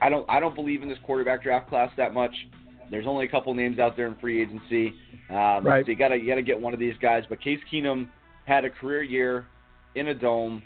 I 0.02 0.08
don't 0.08 0.28
I 0.28 0.40
don't 0.40 0.54
believe 0.54 0.82
in 0.82 0.88
this 0.88 0.98
quarterback 1.04 1.42
draft 1.42 1.68
class 1.68 1.90
that 1.96 2.12
much. 2.12 2.34
There's 2.90 3.06
only 3.06 3.24
a 3.24 3.28
couple 3.28 3.52
names 3.54 3.78
out 3.78 3.96
there 3.96 4.06
in 4.06 4.14
free 4.16 4.40
agency. 4.42 4.94
Um, 5.30 5.64
Right. 5.66 5.84
So 5.84 5.90
you 5.90 5.96
gotta 5.96 6.16
you 6.16 6.28
gotta 6.28 6.42
get 6.42 6.60
one 6.60 6.74
of 6.74 6.78
these 6.80 6.94
guys. 7.00 7.24
But 7.28 7.40
Case 7.40 7.60
Keenum 7.72 8.08
had 8.44 8.64
a 8.64 8.70
career 8.70 9.02
year 9.02 9.46
in 9.94 10.08
a 10.08 10.14
dome 10.14 10.62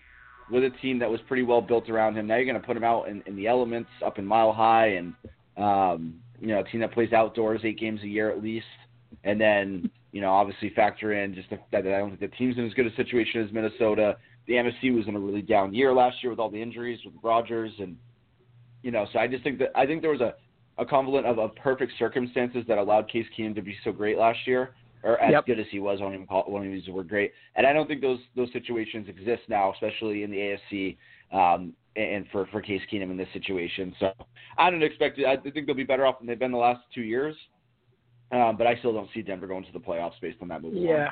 with 0.50 0.64
a 0.64 0.70
team 0.82 0.98
that 0.98 1.08
was 1.08 1.20
pretty 1.28 1.44
well 1.44 1.60
built 1.62 1.88
around 1.88 2.16
him. 2.16 2.26
Now 2.26 2.36
you're 2.36 2.46
gonna 2.46 2.58
put 2.60 2.76
him 2.76 2.84
out 2.84 3.08
in, 3.08 3.22
in 3.26 3.36
the 3.36 3.46
elements, 3.46 3.90
up 4.04 4.18
in 4.18 4.26
Mile 4.26 4.52
High, 4.52 4.88
and 4.88 5.14
um, 5.56 6.20
you 6.40 6.48
know 6.48 6.60
a 6.60 6.64
team 6.64 6.80
that 6.80 6.92
plays 6.92 7.12
outdoors 7.12 7.60
eight 7.64 7.78
games 7.78 8.00
a 8.02 8.08
year 8.08 8.30
at 8.30 8.42
least. 8.42 8.66
And 9.24 9.40
then 9.40 9.90
you 10.12 10.20
know 10.20 10.32
obviously 10.32 10.70
factor 10.70 11.12
in 11.12 11.34
just 11.34 11.50
the, 11.50 11.58
that 11.72 11.86
I 11.86 11.98
don't 11.98 12.16
think 12.16 12.20
the 12.20 12.36
team's 12.36 12.58
in 12.58 12.66
as 12.66 12.74
good 12.74 12.86
a 12.86 12.94
situation 12.96 13.42
as 13.42 13.52
Minnesota. 13.52 14.16
The 14.46 14.54
NFC 14.54 14.94
was 14.94 15.06
in 15.06 15.14
a 15.14 15.20
really 15.20 15.42
down 15.42 15.72
year 15.74 15.92
last 15.92 16.22
year 16.22 16.30
with 16.30 16.40
all 16.40 16.50
the 16.50 16.60
injuries 16.60 16.98
with 17.04 17.14
Rodgers 17.22 17.72
and 17.78 17.96
you 18.82 18.90
know, 18.90 19.06
so 19.12 19.18
I 19.18 19.26
just 19.26 19.44
think 19.44 19.58
that 19.58 19.70
I 19.74 19.86
think 19.86 20.00
there 20.00 20.10
was 20.10 20.20
a, 20.20 20.34
a 20.78 20.84
convolute 20.84 21.24
of, 21.24 21.38
of 21.38 21.54
perfect 21.56 21.92
circumstances 21.98 22.64
that 22.68 22.78
allowed 22.78 23.10
Case 23.10 23.26
Keenum 23.36 23.54
to 23.54 23.62
be 23.62 23.76
so 23.84 23.92
great 23.92 24.16
last 24.16 24.38
year, 24.46 24.74
or 25.02 25.20
as 25.20 25.32
Yep. 25.32 25.46
good 25.46 25.60
as 25.60 25.66
he 25.70 25.80
was. 25.80 25.98
I 26.00 26.04
don't 26.04 26.14
even 26.14 26.26
call 26.26 26.40
it, 26.40 26.48
won't 26.48 26.64
even 26.64 26.76
use 26.76 26.86
the 26.86 26.92
word 26.92 27.08
great. 27.08 27.32
And 27.56 27.66
I 27.66 27.72
don't 27.72 27.86
think 27.86 28.00
those 28.00 28.20
those 28.36 28.50
situations 28.52 29.08
exist 29.08 29.42
now, 29.48 29.72
especially 29.72 30.22
in 30.22 30.30
the 30.30 30.56
AFC. 30.72 30.96
Um, 31.32 31.74
and 31.96 32.24
for 32.30 32.46
for 32.46 32.62
Case 32.62 32.80
Keenum 32.90 33.10
in 33.10 33.16
this 33.16 33.28
situation, 33.32 33.94
so 33.98 34.12
I 34.56 34.70
don't 34.70 34.82
expect 34.82 35.18
it. 35.18 35.26
I 35.26 35.36
think 35.36 35.66
they'll 35.66 35.74
be 35.74 35.84
better 35.84 36.06
off 36.06 36.18
than 36.18 36.28
they've 36.28 36.38
been 36.38 36.52
the 36.52 36.56
last 36.56 36.80
two 36.94 37.02
years. 37.02 37.34
Um, 38.32 38.56
but 38.56 38.66
I 38.66 38.76
still 38.78 38.92
don't 38.92 39.08
see 39.12 39.22
Denver 39.22 39.46
going 39.46 39.64
to 39.64 39.72
the 39.72 39.80
playoffs 39.80 40.20
based 40.20 40.38
on 40.40 40.48
that 40.48 40.62
move. 40.62 40.74
Yeah. 40.74 41.10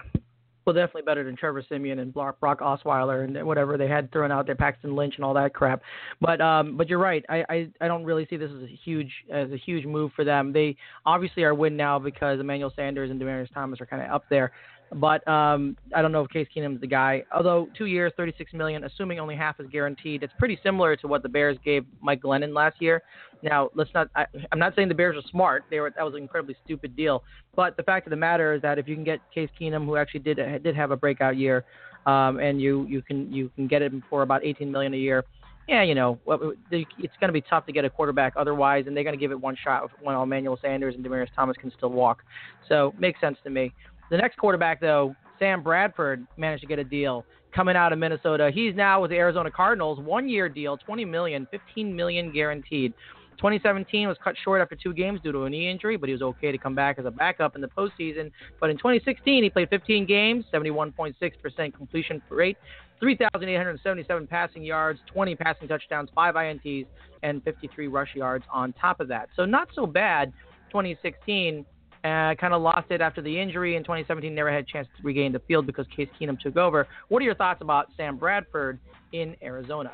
Well, 0.68 0.74
definitely 0.74 1.02
better 1.06 1.24
than 1.24 1.34
Trevor 1.34 1.64
Siemian 1.66 1.98
and 1.98 2.12
Brock 2.12 2.36
Osweiler 2.42 3.24
and 3.24 3.46
whatever 3.46 3.78
they 3.78 3.88
had 3.88 4.12
thrown 4.12 4.30
out 4.30 4.44
there, 4.44 4.54
Paxton 4.54 4.94
Lynch 4.94 5.14
and 5.16 5.24
all 5.24 5.32
that 5.32 5.54
crap. 5.54 5.80
But 6.20 6.42
um, 6.42 6.76
but 6.76 6.90
you're 6.90 6.98
right. 6.98 7.24
I, 7.30 7.42
I 7.48 7.68
I 7.80 7.88
don't 7.88 8.04
really 8.04 8.26
see 8.28 8.36
this 8.36 8.50
as 8.54 8.64
a 8.64 8.78
huge 8.84 9.10
as 9.32 9.50
a 9.50 9.56
huge 9.56 9.86
move 9.86 10.12
for 10.14 10.24
them. 10.24 10.52
They 10.52 10.76
obviously 11.06 11.42
are 11.44 11.54
win 11.54 11.74
now 11.74 11.98
because 11.98 12.38
Emmanuel 12.38 12.70
Sanders 12.76 13.10
and 13.10 13.18
Demaryius 13.18 13.50
Thomas 13.54 13.80
are 13.80 13.86
kind 13.86 14.02
of 14.02 14.10
up 14.10 14.24
there. 14.28 14.52
But 14.94 15.26
um, 15.28 15.76
I 15.94 16.00
don't 16.00 16.12
know 16.12 16.22
if 16.22 16.30
Case 16.30 16.46
Keenum's 16.54 16.80
the 16.80 16.86
guy. 16.86 17.22
Although 17.32 17.68
two 17.76 17.86
years, 17.86 18.12
36 18.16 18.52
million, 18.54 18.84
assuming 18.84 19.20
only 19.20 19.36
half 19.36 19.60
is 19.60 19.66
guaranteed, 19.70 20.22
it's 20.22 20.32
pretty 20.38 20.58
similar 20.62 20.96
to 20.96 21.06
what 21.06 21.22
the 21.22 21.28
Bears 21.28 21.58
gave 21.64 21.84
Mike 22.00 22.22
Glennon 22.22 22.54
last 22.54 22.80
year. 22.80 23.02
Now, 23.42 23.70
let's 23.74 23.90
not. 23.94 24.08
I, 24.16 24.26
I'm 24.50 24.58
not 24.58 24.74
saying 24.74 24.88
the 24.88 24.94
Bears 24.94 25.16
are 25.16 25.28
smart. 25.30 25.64
They 25.70 25.80
were 25.80 25.92
that 25.94 26.04
was 26.04 26.14
an 26.14 26.22
incredibly 26.22 26.56
stupid 26.64 26.96
deal. 26.96 27.22
But 27.54 27.76
the 27.76 27.82
fact 27.82 28.06
of 28.06 28.10
the 28.10 28.16
matter 28.16 28.54
is 28.54 28.62
that 28.62 28.78
if 28.78 28.88
you 28.88 28.94
can 28.94 29.04
get 29.04 29.20
Case 29.32 29.50
Keenum, 29.60 29.84
who 29.84 29.96
actually 29.96 30.20
did 30.20 30.36
did 30.62 30.74
have 30.74 30.90
a 30.90 30.96
breakout 30.96 31.36
year, 31.36 31.64
um, 32.06 32.40
and 32.40 32.60
you 32.60 32.86
you 32.88 33.02
can 33.02 33.32
you 33.32 33.50
can 33.54 33.66
get 33.66 33.82
him 33.82 34.02
for 34.08 34.22
about 34.22 34.44
18 34.44 34.70
million 34.72 34.94
a 34.94 34.98
year. 34.98 35.24
Yeah, 35.68 35.82
you 35.82 35.94
know, 35.94 36.18
it's 36.30 37.14
going 37.20 37.28
to 37.28 37.32
be 37.32 37.42
tough 37.42 37.66
to 37.66 37.72
get 37.72 37.84
a 37.84 37.90
quarterback 37.90 38.32
otherwise, 38.38 38.84
and 38.86 38.96
they're 38.96 39.04
going 39.04 39.14
to 39.14 39.20
give 39.20 39.32
it 39.32 39.38
one 39.38 39.54
shot 39.62 39.90
when 40.00 40.16
Emmanuel 40.16 40.58
Sanders 40.62 40.94
and 40.94 41.04
Demaryius 41.04 41.28
Thomas 41.36 41.58
can 41.58 41.70
still 41.76 41.90
walk. 41.90 42.22
So 42.70 42.94
makes 42.98 43.20
sense 43.20 43.36
to 43.44 43.50
me. 43.50 43.74
The 44.10 44.16
next 44.16 44.36
quarterback, 44.38 44.80
though, 44.80 45.14
Sam 45.38 45.62
Bradford 45.62 46.26
managed 46.36 46.62
to 46.62 46.66
get 46.66 46.78
a 46.78 46.84
deal. 46.84 47.24
coming 47.54 47.76
out 47.76 47.92
of 47.92 47.98
Minnesota. 47.98 48.50
He's 48.52 48.74
now 48.74 49.00
with 49.00 49.10
the 49.10 49.16
Arizona 49.16 49.50
Cardinals, 49.50 49.98
one 50.00 50.28
year 50.28 50.48
deal, 50.48 50.76
20 50.76 51.04
million, 51.04 51.46
15 51.50 51.94
million 51.94 52.30
guaranteed. 52.30 52.92
2017 53.38 54.08
was 54.08 54.16
cut 54.22 54.34
short 54.44 54.60
after 54.60 54.76
two 54.76 54.92
games 54.92 55.20
due 55.22 55.30
to 55.30 55.44
a 55.44 55.50
knee 55.50 55.70
injury, 55.70 55.96
but 55.96 56.08
he 56.08 56.12
was 56.12 56.22
okay 56.22 56.50
to 56.50 56.58
come 56.58 56.74
back 56.74 56.98
as 56.98 57.06
a 57.06 57.10
backup 57.10 57.54
in 57.54 57.60
the 57.60 57.68
postseason. 57.68 58.30
But 58.60 58.70
in 58.70 58.76
2016, 58.76 59.44
he 59.44 59.50
played 59.50 59.68
15 59.70 60.06
games, 60.06 60.44
71.6% 60.52 61.74
completion 61.74 62.20
rate, 62.28 62.58
3,877 63.00 64.26
passing 64.26 64.64
yards, 64.64 64.98
20 65.06 65.36
passing 65.36 65.68
touchdowns, 65.68 66.10
5 66.14 66.34
INTs, 66.34 66.86
and 67.22 67.42
53 67.44 67.86
rush 67.86 68.14
yards 68.16 68.44
on 68.52 68.72
top 68.72 68.98
of 68.98 69.06
that. 69.08 69.28
So 69.36 69.44
not 69.44 69.68
so 69.74 69.86
bad 69.86 70.32
2016. 70.70 71.64
Uh, 72.04 72.34
kind 72.36 72.54
of 72.54 72.62
lost 72.62 72.90
it 72.90 73.00
after 73.00 73.20
the 73.20 73.40
injury 73.40 73.74
in 73.74 73.82
2017. 73.82 74.32
Never 74.32 74.52
had 74.52 74.60
a 74.60 74.72
chance 74.72 74.86
to 74.96 75.02
regain 75.02 75.32
the 75.32 75.40
field 75.40 75.66
because 75.66 75.84
Case 75.94 76.08
Keenum 76.20 76.38
took 76.38 76.56
over. 76.56 76.86
What 77.08 77.20
are 77.20 77.24
your 77.24 77.34
thoughts 77.34 77.60
about 77.60 77.88
Sam 77.96 78.16
Bradford 78.16 78.78
in 79.12 79.34
Arizona? 79.42 79.92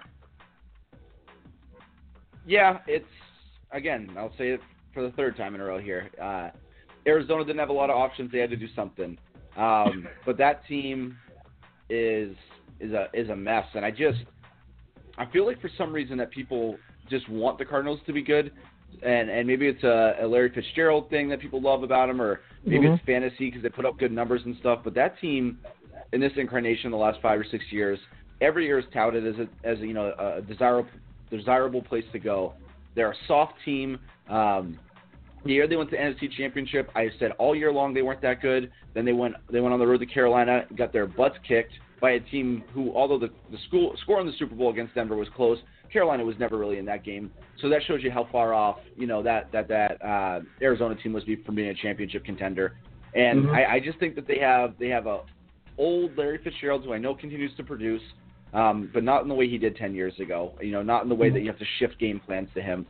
Yeah, 2.46 2.78
it's 2.86 3.06
again. 3.72 4.10
I'll 4.18 4.34
say 4.36 4.50
it 4.50 4.60
for 4.92 5.02
the 5.02 5.10
third 5.12 5.36
time 5.36 5.54
in 5.54 5.62
a 5.62 5.64
row 5.64 5.78
here. 5.78 6.10
Uh, 6.20 6.50
Arizona 7.06 7.44
didn't 7.44 7.58
have 7.58 7.70
a 7.70 7.74
lot 7.74 7.90
of 7.90 7.96
options. 7.96 8.30
They 8.30 8.38
had 8.38 8.50
to 8.50 8.56
do 8.56 8.68
something. 8.76 9.18
Um, 9.56 10.06
but 10.26 10.36
that 10.38 10.66
team 10.66 11.16
is 11.88 12.36
is 12.80 12.92
a 12.92 13.08
is 13.14 13.28
a 13.30 13.36
mess, 13.36 13.66
and 13.74 13.84
I 13.84 13.90
just 13.90 14.24
I 15.16 15.26
feel 15.26 15.46
like 15.46 15.60
for 15.60 15.70
some 15.78 15.92
reason 15.92 16.18
that 16.18 16.30
people 16.30 16.76
just 17.08 17.28
want 17.28 17.58
the 17.58 17.64
Cardinals 17.64 18.00
to 18.06 18.12
be 18.12 18.22
good, 18.22 18.52
and 19.02 19.30
and 19.30 19.46
maybe 19.46 19.66
it's 19.66 19.82
a, 19.82 20.16
a 20.22 20.26
Larry 20.26 20.50
Fitzgerald 20.50 21.10
thing 21.10 21.28
that 21.28 21.40
people 21.40 21.60
love 21.60 21.82
about 21.82 22.08
him, 22.08 22.20
or 22.20 22.40
maybe 22.64 22.86
Mhm. 22.86 22.94
it's 22.96 23.04
fantasy 23.04 23.46
because 23.46 23.62
they 23.62 23.68
put 23.68 23.84
up 23.84 23.98
good 23.98 24.12
numbers 24.12 24.42
and 24.44 24.56
stuff. 24.56 24.80
But 24.84 24.94
that 24.94 25.18
team, 25.20 25.58
in 26.12 26.20
this 26.20 26.32
incarnation, 26.36 26.90
the 26.90 26.96
last 26.96 27.20
five 27.20 27.40
or 27.40 27.44
six 27.44 27.64
years, 27.70 27.98
every 28.40 28.66
year 28.66 28.78
is 28.78 28.84
touted 28.92 29.26
as 29.26 29.34
a 29.38 29.48
as 29.66 29.80
a, 29.80 29.86
you 29.86 29.94
know 29.94 30.12
a 30.18 30.42
desirable 30.42 30.88
desirable 31.30 31.82
place 31.82 32.04
to 32.12 32.18
go. 32.18 32.54
They're 32.94 33.10
a 33.10 33.16
soft 33.26 33.54
team. 33.64 33.98
Um, 34.28 34.78
the 35.44 35.52
year 35.52 35.66
they 35.66 35.76
went 35.76 35.90
to 35.90 35.96
the 35.96 36.02
NFC 36.02 36.30
Championship, 36.36 36.90
I 36.94 37.10
said 37.18 37.32
all 37.32 37.54
year 37.54 37.70
long 37.72 37.92
they 37.92 38.02
weren't 38.02 38.22
that 38.22 38.40
good. 38.40 38.70
Then 38.94 39.04
they 39.04 39.12
went 39.12 39.34
they 39.50 39.60
went 39.60 39.74
on 39.74 39.80
the 39.80 39.86
road 39.86 39.98
to 40.00 40.06
Carolina, 40.06 40.66
got 40.76 40.92
their 40.92 41.06
butts 41.06 41.36
kicked 41.46 41.72
by 42.00 42.12
a 42.12 42.20
team 42.20 42.64
who, 42.72 42.94
although 42.94 43.18
the 43.18 43.30
the 43.50 43.58
school 43.68 43.94
score 44.02 44.20
in 44.20 44.26
the 44.26 44.32
Super 44.38 44.54
Bowl 44.54 44.70
against 44.70 44.94
Denver 44.94 45.16
was 45.16 45.28
close, 45.34 45.58
Carolina 45.92 46.24
was 46.24 46.36
never 46.38 46.58
really 46.58 46.78
in 46.78 46.84
that 46.86 47.04
game. 47.04 47.30
So 47.60 47.68
that 47.68 47.82
shows 47.86 48.02
you 48.02 48.10
how 48.10 48.28
far 48.32 48.52
off 48.52 48.78
you 48.96 49.06
know 49.06 49.22
that 49.22 49.50
that 49.52 49.68
that 49.68 50.04
uh, 50.04 50.40
Arizona 50.60 50.94
team 50.96 51.12
was 51.12 51.24
be- 51.24 51.36
from 51.36 51.54
being 51.54 51.68
a 51.68 51.74
championship 51.74 52.24
contender. 52.24 52.76
And 53.14 53.44
Mhm. 53.44 53.54
I, 53.54 53.74
I 53.76 53.80
just 53.80 53.98
think 53.98 54.14
that 54.16 54.26
they 54.26 54.38
have 54.38 54.74
they 54.78 54.88
have 54.88 55.06
a 55.06 55.20
old 55.78 56.16
Larry 56.16 56.38
Fitzgerald 56.38 56.84
who 56.84 56.92
I 56.92 56.98
know 56.98 57.14
continues 57.14 57.54
to 57.56 57.62
produce, 57.64 58.02
um, 58.52 58.90
but 58.92 59.02
not 59.04 59.22
in 59.22 59.28
the 59.28 59.34
way 59.34 59.48
he 59.48 59.58
did 59.58 59.76
10 59.76 59.94
years 59.94 60.18
ago. 60.20 60.52
You 60.60 60.72
know, 60.72 60.82
not 60.82 61.02
in 61.02 61.08
the 61.08 61.14
way 61.14 61.30
that 61.30 61.40
you 61.40 61.46
have 61.46 61.58
to 61.58 61.64
shift 61.78 61.98
game 61.98 62.20
plans 62.20 62.48
to 62.54 62.62
him. 62.62 62.86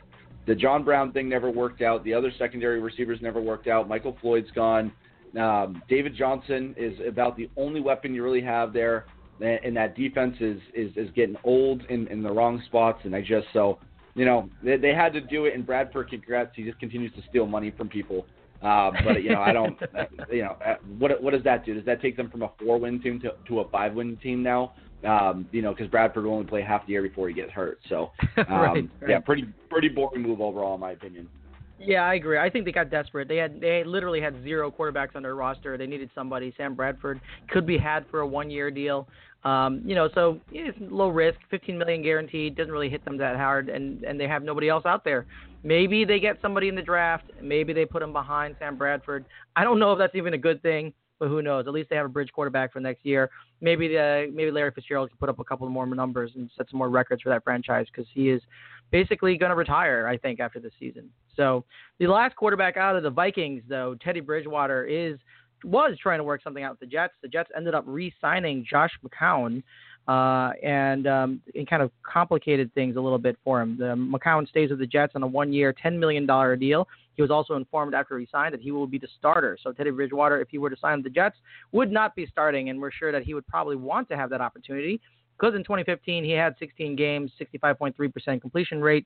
The 0.47 0.55
John 0.55 0.85
Brown 0.85 1.13
thing 1.13 1.29
never 1.29 1.51
worked 1.51 1.81
out. 1.81 2.05
The 2.05 2.13
other 2.13 2.31
secondary 2.39 2.81
receivers 2.81 3.19
never 3.23 3.41
worked 3.41 3.67
out. 3.67 3.89
Michael 3.89 4.17
Floyd's 4.21 4.51
gone. 4.51 4.93
Um, 5.39 5.83
David 5.89 6.15
Johnson 6.15 6.75
is 6.77 6.95
about 7.09 7.37
the 7.37 7.49
only 7.57 7.81
weapon 7.81 8.15
you 8.15 8.23
really 8.23 8.43
have 8.43 8.73
there, 8.73 9.07
and 9.41 9.77
that 9.77 9.97
defense 9.97 10.37
is 10.41 10.61
is, 10.75 10.91
is 10.97 11.11
getting 11.15 11.37
old 11.45 11.83
in, 11.89 12.07
in 12.09 12.23
the 12.23 12.31
wrong 12.31 12.63
spots. 12.67 13.01
And 13.05 13.15
I 13.15 13.21
just 13.21 13.47
so 13.53 13.79
you 14.15 14.25
know 14.25 14.49
they, 14.63 14.77
they 14.77 14.95
had 14.95 15.13
to 15.15 15.21
do 15.21 15.47
it. 15.47 15.55
And 15.55 15.67
Bradford, 15.67 16.11
congrats, 16.11 16.51
he 16.55 16.65
just 16.65 16.79
continues 16.79 17.13
to 17.15 17.23
steal 17.29 17.47
money 17.47 17.73
from 17.77 17.89
people. 17.89 18.27
Uh, 18.63 18.91
but 19.05 19.23
you 19.23 19.31
know, 19.31 19.43
I 19.43 19.53
don't. 19.53 19.79
You 20.33 20.43
know, 20.43 20.57
uh, 20.67 20.77
what 20.99 21.23
what 21.23 21.33
does 21.33 21.45
that 21.45 21.65
do? 21.65 21.75
Does 21.75 21.85
that 21.85 22.01
take 22.01 22.17
them 22.17 22.31
from 22.31 22.43
a 22.43 22.51
four 22.59 22.79
win 22.79 23.01
team 23.01 23.21
to 23.21 23.35
to 23.47 23.61
a 23.61 23.69
five 23.69 23.95
win 23.95 24.17
team 24.17 24.43
now? 24.43 24.73
Um, 25.07 25.47
you 25.53 25.61
know, 25.61 25.73
because 25.73 25.89
Bradford 25.89 26.25
will 26.25 26.33
only 26.33 26.47
play 26.47 26.63
half 26.63 26.87
the 26.87 26.93
year 26.93 27.03
before 27.03 27.29
he 27.29 27.35
gets 27.35 27.53
hurt. 27.53 27.79
So, 27.89 28.11
um, 28.37 28.45
right, 28.49 28.91
yeah, 29.07 29.21
pretty 29.21 29.45
pretty 29.69 29.89
boring 29.89 30.23
move 30.23 30.41
overall, 30.41 30.75
in 30.75 30.81
my 30.81 30.93
opinion. 30.93 31.29
Yeah, 31.79 32.03
I 32.03 32.15
agree. 32.15 32.39
I 32.39 32.49
think 32.49 32.65
they 32.65 32.73
got 32.73 32.91
desperate. 32.91 33.29
They 33.29 33.37
had 33.37 33.61
they 33.61 33.83
literally 33.85 34.21
had 34.21 34.43
zero 34.43 34.71
quarterbacks 34.71 35.17
on 35.17 35.23
their 35.23 35.35
roster. 35.35 35.77
They 35.77 35.87
needed 35.87 36.11
somebody. 36.15 36.55
Sam 36.57 36.75
Bradford 36.75 37.21
could 37.49 37.67
be 37.67 37.77
had 37.77 38.07
for 38.11 38.21
a 38.21 38.27
one 38.27 38.51
year 38.51 38.71
deal. 38.71 39.09
Um, 39.45 39.83
you 39.85 39.95
know, 39.95 40.09
so 40.15 40.41
it's 40.53 40.79
low 40.81 41.09
risk, 41.09 41.39
15 41.51 41.77
million 41.77 42.03
guaranteed. 42.03 42.57
Doesn't 42.57 42.73
really 42.73 42.89
hit 42.89 43.05
them 43.05 43.19
that 43.19 43.37
hard, 43.37 43.69
and 43.69 44.03
and 44.05 44.19
they 44.19 44.29
have 44.29 44.43
nobody 44.43 44.69
else 44.69 44.87
out 44.87 45.05
there. 45.05 45.27
Maybe 45.63 46.05
they 46.05 46.21
get 46.21 46.39
somebody 46.41 46.69
in 46.69 46.75
the 46.75 46.83
draft. 46.83 47.25
Maybe 47.43 47.73
they 47.73 47.85
put 47.85 48.03
him 48.03 48.13
behind 48.13 48.57
Sam 48.59 48.77
Bradford. 48.77 49.25
I 49.57 49.65
don't 49.65 49.79
know 49.79 49.93
if 49.93 49.99
that's 49.99 50.15
even 50.15 50.35
a 50.35 50.39
good 50.39 50.63
thing, 50.63 50.93
but 51.19 51.29
who 51.29 51.43
knows? 51.43 51.67
At 51.67 51.73
least 51.73 51.91
they 51.91 51.97
have 51.97 52.07
a 52.07 52.11
bridge 52.11 52.31
quarterback 52.33 52.73
for 52.73 52.81
next 52.81 53.05
year. 53.05 53.31
Maybe 53.65 53.89
the 53.89 54.31
maybe 54.31 54.51
Larry 54.51 54.73
Fitzgerald 54.73 55.09
can 55.09 55.17
put 55.17 55.31
up 55.31 55.39
a 55.39 55.45
couple 55.45 55.67
more 55.71 55.87
numbers 55.87 56.33
and 56.35 56.51
set 56.55 56.69
some 56.71 56.77
more 56.77 56.91
records 56.91 57.23
for 57.23 57.31
that 57.31 57.43
franchise 57.43 57.87
because 57.91 58.07
he 58.13 58.29
is 58.29 58.43
basically 58.91 59.39
going 59.39 59.49
to 59.49 59.57
retire, 59.57 60.07
I 60.07 60.19
think, 60.19 60.39
after 60.39 60.61
this 60.61 60.73
season. 60.79 61.09
So 61.35 61.65
the 61.99 62.07
last 62.07 62.37
quarterback 62.37 62.77
out 62.77 62.95
of 62.95 63.03
the 63.03 63.11
Vikings, 63.11 63.63
though, 63.67 63.97
Teddy 64.05 64.21
Bridgewater, 64.21 64.85
is 64.85 65.19
was 65.65 65.97
trying 65.99 66.19
to 66.19 66.25
work 66.25 66.43
something 66.43 66.63
out 66.63 66.73
with 66.73 66.81
the 66.81 66.87
Jets. 66.87 67.15
The 67.23 67.29
Jets 67.29 67.49
ended 67.57 67.75
up 67.75 67.85
re-signing 67.87 68.67
Josh 68.69 68.91
McCown, 69.03 69.63
uh, 70.09 70.53
and 70.63 71.07
um, 71.07 71.41
it 71.55 71.67
kind 71.67 71.83
of 71.83 71.91
complicated 72.03 72.71
things 72.75 72.97
a 72.97 73.01
little 73.01 73.19
bit 73.19 73.39
for 73.43 73.63
him. 73.63 73.79
The 73.79 73.95
McCown 73.95 74.47
stays 74.47 74.69
with 74.69 74.79
the 74.79 74.87
Jets 74.87 75.13
on 75.15 75.23
a 75.23 75.27
one-year, 75.27 75.75
$10 75.83 75.99
million 75.99 76.27
deal. 76.59 76.87
He 77.15 77.23
was 77.23 77.31
also 77.31 77.55
informed 77.55 77.95
after 77.95 78.19
he 78.19 78.29
signed 78.31 78.55
that 78.55 78.61
he 78.61 78.71
will 78.71 78.87
be 78.87 78.99
the 78.99 79.09
starter. 79.19 79.57
So 79.63 79.73
Teddy 79.73 79.91
Bridgewater, 79.91 80.41
if 80.41 80.49
he 80.49 80.59
were 80.59 80.71
to 80.71 80.77
sign 80.77 81.03
the 81.03 81.11
Jets, 81.11 81.37
would 81.73 81.91
not 81.91 82.15
be 82.15 82.27
starting, 82.27 82.71
and 82.71 82.81
we're 82.81 82.91
sure 82.91 83.13
that 83.13 83.23
he 83.23 83.35
would 83.35 83.47
probably 83.47 83.77
want 83.77 84.09
to 84.11 84.17
have 84.17 84.31
that 84.31 84.41
opportunity 84.41 85.01
because 85.39 85.55
in 85.55 85.63
2015 85.63 86.25
he 86.25 86.31
had 86.31 86.55
16 86.59 86.97
games, 86.97 87.31
65.3% 87.41 88.41
completion 88.41 88.81
rate, 88.81 89.05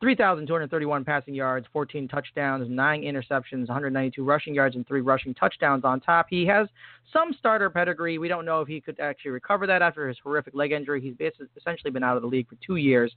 3,231 0.00 1.04
passing 1.04 1.34
yards, 1.34 1.66
14 1.72 2.08
touchdowns, 2.08 2.68
9 2.68 3.02
interceptions, 3.02 3.68
192 3.68 4.22
rushing 4.22 4.54
yards, 4.54 4.76
and 4.76 4.86
3 4.86 5.00
rushing 5.00 5.32
touchdowns 5.34 5.84
on 5.84 6.00
top. 6.00 6.26
He 6.28 6.44
has 6.46 6.68
some 7.12 7.32
starter 7.38 7.70
pedigree. 7.70 8.18
We 8.18 8.28
don't 8.28 8.44
know 8.44 8.60
if 8.60 8.68
he 8.68 8.80
could 8.80 9.00
actually 9.00 9.30
recover 9.30 9.66
that 9.66 9.82
after 9.82 10.08
his 10.08 10.18
horrific 10.22 10.54
leg 10.54 10.72
injury. 10.72 11.00
He's 11.00 11.14
basically 11.14 11.46
essentially 11.56 11.90
been 11.90 12.02
out 12.02 12.16
of 12.16 12.22
the 12.22 12.28
league 12.28 12.48
for 12.48 12.56
two 12.56 12.76
years. 12.76 13.14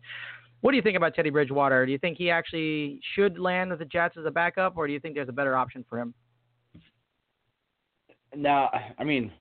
What 0.62 0.72
do 0.72 0.78
you 0.78 0.84
think 0.84 0.98
about 0.98 1.14
Teddy 1.14 1.30
Bridgewater? 1.30 1.86
Do 1.86 1.92
you 1.92 1.98
think 1.98 2.18
he 2.18 2.32
actually 2.32 3.00
should 3.16 3.38
land 3.38 3.70
with 3.70 3.80
the 3.80 3.86
Jets 3.86 4.16
as 4.18 4.26
a 4.26 4.32
backup, 4.32 4.76
or 4.76 4.88
do 4.88 4.94
you 4.94 5.00
think 5.00 5.16
there's 5.16 5.30
a 5.30 5.34
better 5.34 5.56
option 5.56 5.86
for 5.88 6.00
him? 6.00 6.14
Now, 8.36 8.70
I 8.98 9.04
mean, 9.04 9.32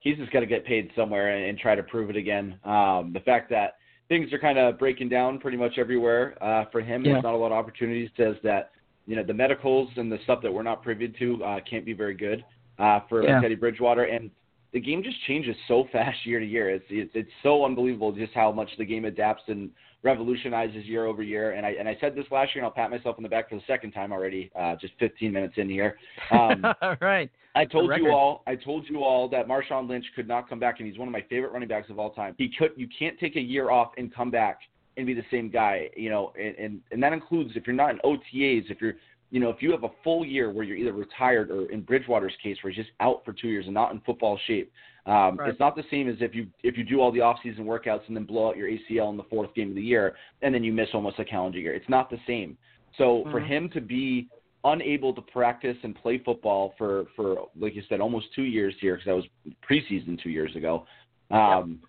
he's 0.00 0.16
just 0.16 0.32
got 0.32 0.40
to 0.40 0.46
get 0.46 0.64
paid 0.64 0.90
somewhere 0.96 1.36
and, 1.36 1.46
and 1.46 1.58
try 1.58 1.74
to 1.74 1.82
prove 1.82 2.10
it 2.10 2.16
again. 2.16 2.58
Um, 2.64 3.12
the 3.12 3.20
fact 3.24 3.50
that 3.50 3.74
things 4.08 4.32
are 4.32 4.38
kind 4.38 4.58
of 4.58 4.78
breaking 4.78 5.08
down 5.08 5.38
pretty 5.38 5.56
much 5.56 5.78
everywhere 5.78 6.36
uh, 6.42 6.64
for 6.70 6.80
him. 6.80 7.04
Yeah. 7.04 7.12
There's 7.12 7.24
not 7.24 7.34
a 7.34 7.36
lot 7.36 7.46
of 7.46 7.52
opportunities. 7.52 8.10
Says 8.16 8.36
that 8.42 8.70
you 9.06 9.16
know 9.16 9.22
the 9.22 9.34
medicals 9.34 9.90
and 9.96 10.10
the 10.10 10.18
stuff 10.24 10.40
that 10.42 10.52
we're 10.52 10.62
not 10.62 10.82
privy 10.82 11.08
to 11.18 11.44
uh, 11.44 11.60
can't 11.68 11.84
be 11.84 11.92
very 11.92 12.14
good 12.14 12.44
uh, 12.78 13.00
for 13.08 13.22
Yeah. 13.24 13.40
Teddy 13.40 13.54
Bridgewater. 13.54 14.04
And 14.04 14.30
the 14.72 14.80
game 14.80 15.02
just 15.02 15.16
changes 15.26 15.56
so 15.68 15.86
fast 15.92 16.18
year 16.24 16.40
to 16.40 16.46
year. 16.46 16.70
It's, 16.70 16.84
it's 16.90 17.10
it's 17.14 17.30
so 17.42 17.64
unbelievable 17.64 18.12
just 18.12 18.32
how 18.34 18.52
much 18.52 18.70
the 18.78 18.84
game 18.84 19.04
adapts 19.04 19.42
and 19.48 19.70
revolutionizes 20.02 20.84
year 20.84 21.06
over 21.06 21.22
year. 21.22 21.52
And 21.52 21.64
I 21.64 21.70
and 21.70 21.88
I 21.88 21.96
said 22.00 22.14
this 22.14 22.26
last 22.30 22.54
year, 22.54 22.64
and 22.64 22.66
I'll 22.66 22.74
pat 22.74 22.90
myself 22.90 23.16
on 23.18 23.22
the 23.22 23.28
back 23.28 23.48
for 23.48 23.56
the 23.56 23.62
second 23.66 23.92
time 23.92 24.12
already. 24.12 24.50
Uh, 24.58 24.76
just 24.80 24.94
15 24.98 25.32
minutes 25.32 25.54
in 25.56 25.68
here. 25.68 25.96
Um, 26.30 26.64
All 26.82 26.96
right. 27.00 27.30
I 27.54 27.66
told 27.66 27.90
you 27.98 28.10
all. 28.10 28.42
I 28.46 28.56
told 28.56 28.88
you 28.88 29.04
all 29.04 29.28
that 29.28 29.46
Marshawn 29.46 29.86
Lynch 29.86 30.06
could 30.16 30.26
not 30.26 30.48
come 30.48 30.58
back, 30.58 30.76
and 30.78 30.88
he's 30.88 30.98
one 30.98 31.06
of 31.06 31.12
my 31.12 31.22
favorite 31.28 31.52
running 31.52 31.68
backs 31.68 31.90
of 31.90 31.98
all 31.98 32.10
time. 32.10 32.34
He 32.38 32.50
could. 32.58 32.70
You 32.76 32.88
can't 32.98 33.18
take 33.20 33.36
a 33.36 33.40
year 33.40 33.70
off 33.70 33.92
and 33.98 34.14
come 34.14 34.30
back 34.30 34.60
and 34.96 35.06
be 35.06 35.12
the 35.12 35.24
same 35.30 35.50
guy. 35.50 35.90
You 35.94 36.08
know, 36.08 36.32
and 36.40 36.56
and, 36.56 36.80
and 36.92 37.02
that 37.02 37.12
includes 37.12 37.50
if 37.54 37.66
you're 37.66 37.76
not 37.76 37.90
in 37.90 37.98
OTAs, 37.98 38.70
if 38.70 38.80
you're 38.80 38.94
you 39.32 39.40
know, 39.40 39.48
if 39.48 39.62
you 39.62 39.72
have 39.72 39.82
a 39.82 39.88
full 40.04 40.26
year 40.26 40.50
where 40.52 40.62
you're 40.62 40.76
either 40.76 40.92
retired 40.92 41.50
or 41.50 41.64
in 41.72 41.80
Bridgewater's 41.80 42.34
case 42.42 42.58
where 42.60 42.70
he's 42.70 42.84
just 42.84 42.94
out 43.00 43.24
for 43.24 43.32
two 43.32 43.48
years 43.48 43.64
and 43.64 43.72
not 43.72 43.90
in 43.90 44.00
football 44.00 44.38
shape, 44.46 44.70
um, 45.06 45.38
Right. 45.38 45.48
it's 45.48 45.58
not 45.58 45.74
the 45.74 45.84
same 45.90 46.06
as 46.06 46.16
if 46.20 46.34
you 46.34 46.46
if 46.62 46.76
you 46.76 46.84
do 46.84 47.00
all 47.00 47.10
the 47.10 47.22
off-season 47.22 47.64
workouts 47.64 48.06
and 48.08 48.16
then 48.16 48.24
blow 48.24 48.50
out 48.50 48.58
your 48.58 48.68
ACL 48.68 49.10
in 49.10 49.16
the 49.16 49.24
fourth 49.24 49.52
game 49.54 49.70
of 49.70 49.74
the 49.74 49.82
year 49.82 50.16
and 50.42 50.54
then 50.54 50.62
you 50.62 50.70
miss 50.70 50.90
almost 50.92 51.18
a 51.18 51.24
calendar 51.24 51.58
year. 51.58 51.72
It's 51.72 51.88
not 51.88 52.10
the 52.10 52.18
same. 52.26 52.58
So 52.98 53.26
for 53.30 53.40
Mhm. 53.40 53.46
him 53.46 53.68
to 53.70 53.80
be 53.80 54.28
unable 54.64 55.14
to 55.14 55.22
practice 55.22 55.78
and 55.82 55.94
play 55.94 56.18
football 56.18 56.74
for 56.76 57.06
for 57.16 57.48
like 57.58 57.74
you 57.74 57.82
said 57.88 58.02
almost 58.02 58.26
two 58.34 58.44
years 58.44 58.74
here 58.80 58.96
because 58.96 59.06
that 59.06 59.16
was 59.16 59.26
preseason 59.68 60.22
two 60.22 60.30
years 60.30 60.54
ago. 60.56 60.86
Um, 61.30 61.80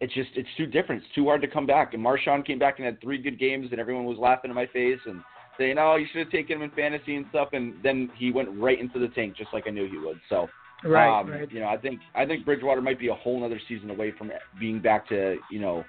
It's 0.00 0.14
just 0.14 0.30
it's 0.36 0.54
too 0.56 0.66
different. 0.66 1.02
It's 1.02 1.14
too 1.14 1.26
hard 1.26 1.42
to 1.42 1.48
come 1.48 1.66
back. 1.66 1.92
And 1.94 2.02
Marshawn 2.02 2.46
came 2.46 2.60
back 2.60 2.78
and 2.78 2.86
had 2.86 3.00
three 3.02 3.18
good 3.18 3.38
games, 3.38 3.70
and 3.70 3.80
everyone 3.80 4.06
was 4.06 4.18
laughing 4.18 4.50
in 4.50 4.54
my 4.54 4.66
face 4.66 5.00
and 5.04 5.22
saying, 5.58 5.76
"Oh, 5.78 5.96
you 5.96 6.06
should 6.10 6.20
have 6.20 6.30
taken 6.30 6.56
him 6.56 6.62
in 6.62 6.70
fantasy 6.70 7.16
and 7.16 7.26
stuff." 7.30 7.48
And 7.52 7.74
then 7.82 8.10
he 8.16 8.32
went 8.32 8.48
right 8.52 8.78
into 8.78 8.98
the 8.98 9.08
tank, 9.08 9.36
just 9.36 9.52
like 9.52 9.64
I 9.66 9.70
knew 9.70 9.88
he 9.88 9.98
would. 9.98 10.20
So, 10.28 10.48
Right. 10.84 11.20
um, 11.20 11.30
right. 11.30 11.50
you 11.50 11.60
know, 11.60 11.68
I 11.68 11.76
think 11.76 12.00
I 12.14 12.26
think 12.26 12.44
Bridgewater 12.44 12.82
might 12.82 12.98
be 12.98 13.08
a 13.08 13.14
whole 13.14 13.44
other 13.44 13.60
season 13.68 13.90
away 13.90 14.12
from 14.12 14.30
being 14.58 14.80
back 14.80 15.08
to 15.08 15.38
you 15.50 15.60
know 15.60 15.84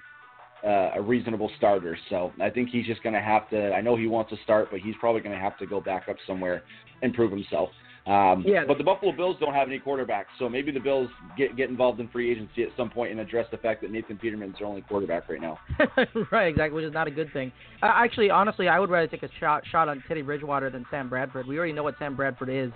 uh, 0.64 0.92
a 0.94 1.02
reasonable 1.02 1.50
starter. 1.58 1.96
So 2.08 2.32
I 2.40 2.50
think 2.50 2.70
he's 2.70 2.86
just 2.86 3.02
going 3.02 3.14
to 3.14 3.20
have 3.20 3.48
to. 3.50 3.72
I 3.72 3.80
know 3.80 3.96
he 3.96 4.06
wants 4.06 4.30
to 4.30 4.36
start, 4.42 4.68
but 4.70 4.80
he's 4.80 4.94
probably 5.00 5.20
going 5.20 5.34
to 5.34 5.40
have 5.40 5.58
to 5.58 5.66
go 5.66 5.80
back 5.80 6.08
up 6.08 6.16
somewhere 6.26 6.62
and 7.02 7.12
prove 7.14 7.30
himself. 7.30 7.70
Um, 8.06 8.44
yeah. 8.46 8.62
But 8.66 8.78
the 8.78 8.84
Buffalo 8.84 9.10
Bills 9.10 9.36
don't 9.40 9.52
have 9.52 9.66
any 9.66 9.80
quarterbacks, 9.80 10.26
so 10.38 10.48
maybe 10.48 10.70
the 10.70 10.78
Bills 10.78 11.10
get 11.36 11.56
get 11.56 11.68
involved 11.68 11.98
in 11.98 12.08
free 12.08 12.30
agency 12.30 12.62
at 12.62 12.68
some 12.76 12.88
point 12.88 13.10
and 13.10 13.18
address 13.18 13.46
the 13.50 13.56
fact 13.56 13.82
that 13.82 13.90
Nathan 13.90 14.16
Peterman's 14.16 14.54
their 14.58 14.68
only 14.68 14.82
quarterback 14.82 15.28
right 15.28 15.40
now. 15.40 15.58
right, 16.30 16.46
exactly, 16.46 16.76
which 16.76 16.84
is 16.84 16.94
not 16.94 17.08
a 17.08 17.10
good 17.10 17.32
thing. 17.32 17.50
Uh, 17.82 17.90
actually, 17.92 18.30
honestly, 18.30 18.68
I 18.68 18.78
would 18.78 18.90
rather 18.90 19.08
take 19.08 19.24
a 19.24 19.28
shot 19.40 19.64
shot 19.66 19.88
on 19.88 20.04
Teddy 20.06 20.22
Bridgewater 20.22 20.70
than 20.70 20.86
Sam 20.88 21.08
Bradford. 21.08 21.48
We 21.48 21.58
already 21.58 21.72
know 21.72 21.82
what 21.82 21.96
Sam 21.98 22.14
Bradford 22.14 22.48
is. 22.48 22.70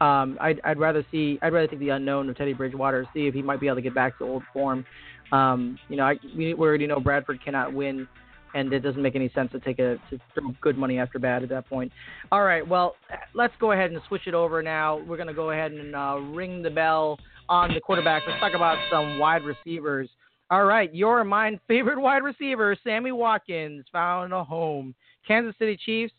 Um, 0.00 0.38
I'd, 0.40 0.62
I'd 0.64 0.78
rather 0.78 1.04
see 1.10 1.38
I'd 1.42 1.52
rather 1.52 1.66
take 1.66 1.78
the 1.78 1.90
unknown 1.90 2.30
of 2.30 2.38
Teddy 2.38 2.54
Bridgewater, 2.54 3.06
see 3.12 3.26
if 3.26 3.34
he 3.34 3.42
might 3.42 3.60
be 3.60 3.66
able 3.66 3.76
to 3.76 3.82
get 3.82 3.94
back 3.94 4.16
to 4.18 4.24
old 4.24 4.42
form. 4.50 4.86
Um, 5.30 5.78
you 5.90 5.96
know, 5.96 6.04
I, 6.04 6.14
we 6.34 6.54
already 6.54 6.86
know 6.86 7.00
Bradford 7.00 7.44
cannot 7.44 7.74
win 7.74 8.08
and 8.54 8.72
it 8.72 8.80
doesn't 8.80 9.02
make 9.02 9.14
any 9.14 9.30
sense 9.34 9.52
to 9.52 9.60
take 9.60 9.78
a 9.78 9.96
to 10.10 10.18
throw 10.34 10.52
good 10.60 10.76
money 10.76 10.98
after 10.98 11.18
bad 11.18 11.42
at 11.42 11.48
that 11.50 11.68
point. 11.68 11.92
All 12.32 12.44
right, 12.44 12.66
well, 12.66 12.96
let's 13.34 13.54
go 13.60 13.72
ahead 13.72 13.90
and 13.92 14.00
switch 14.08 14.26
it 14.26 14.34
over 14.34 14.62
now. 14.62 14.98
We're 14.98 15.16
going 15.16 15.28
to 15.28 15.34
go 15.34 15.50
ahead 15.50 15.72
and 15.72 15.94
uh, 15.94 16.16
ring 16.32 16.62
the 16.62 16.70
bell 16.70 17.18
on 17.48 17.74
the 17.74 17.80
quarterback. 17.80 18.22
Let's 18.26 18.40
talk 18.40 18.54
about 18.54 18.78
some 18.90 19.18
wide 19.18 19.42
receivers. 19.44 20.08
All 20.50 20.64
right, 20.64 20.92
your 20.94 21.22
my 21.24 21.58
favorite 21.68 22.00
wide 22.00 22.22
receiver, 22.22 22.76
Sammy 22.82 23.12
Watkins, 23.12 23.84
found 23.92 24.32
a 24.32 24.42
home. 24.42 24.94
Kansas 25.26 25.54
City 25.58 25.78
Chiefs. 25.84 26.14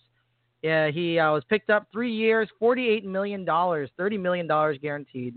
Yeah, 0.62 0.92
he 0.92 1.18
uh, 1.18 1.32
was 1.32 1.44
picked 1.50 1.72
up 1.72 1.88
three 1.92 2.14
years, 2.14 2.48
$48 2.62 3.04
million, 3.04 3.44
$30 3.46 4.20
million 4.20 4.48
guaranteed. 4.48 5.34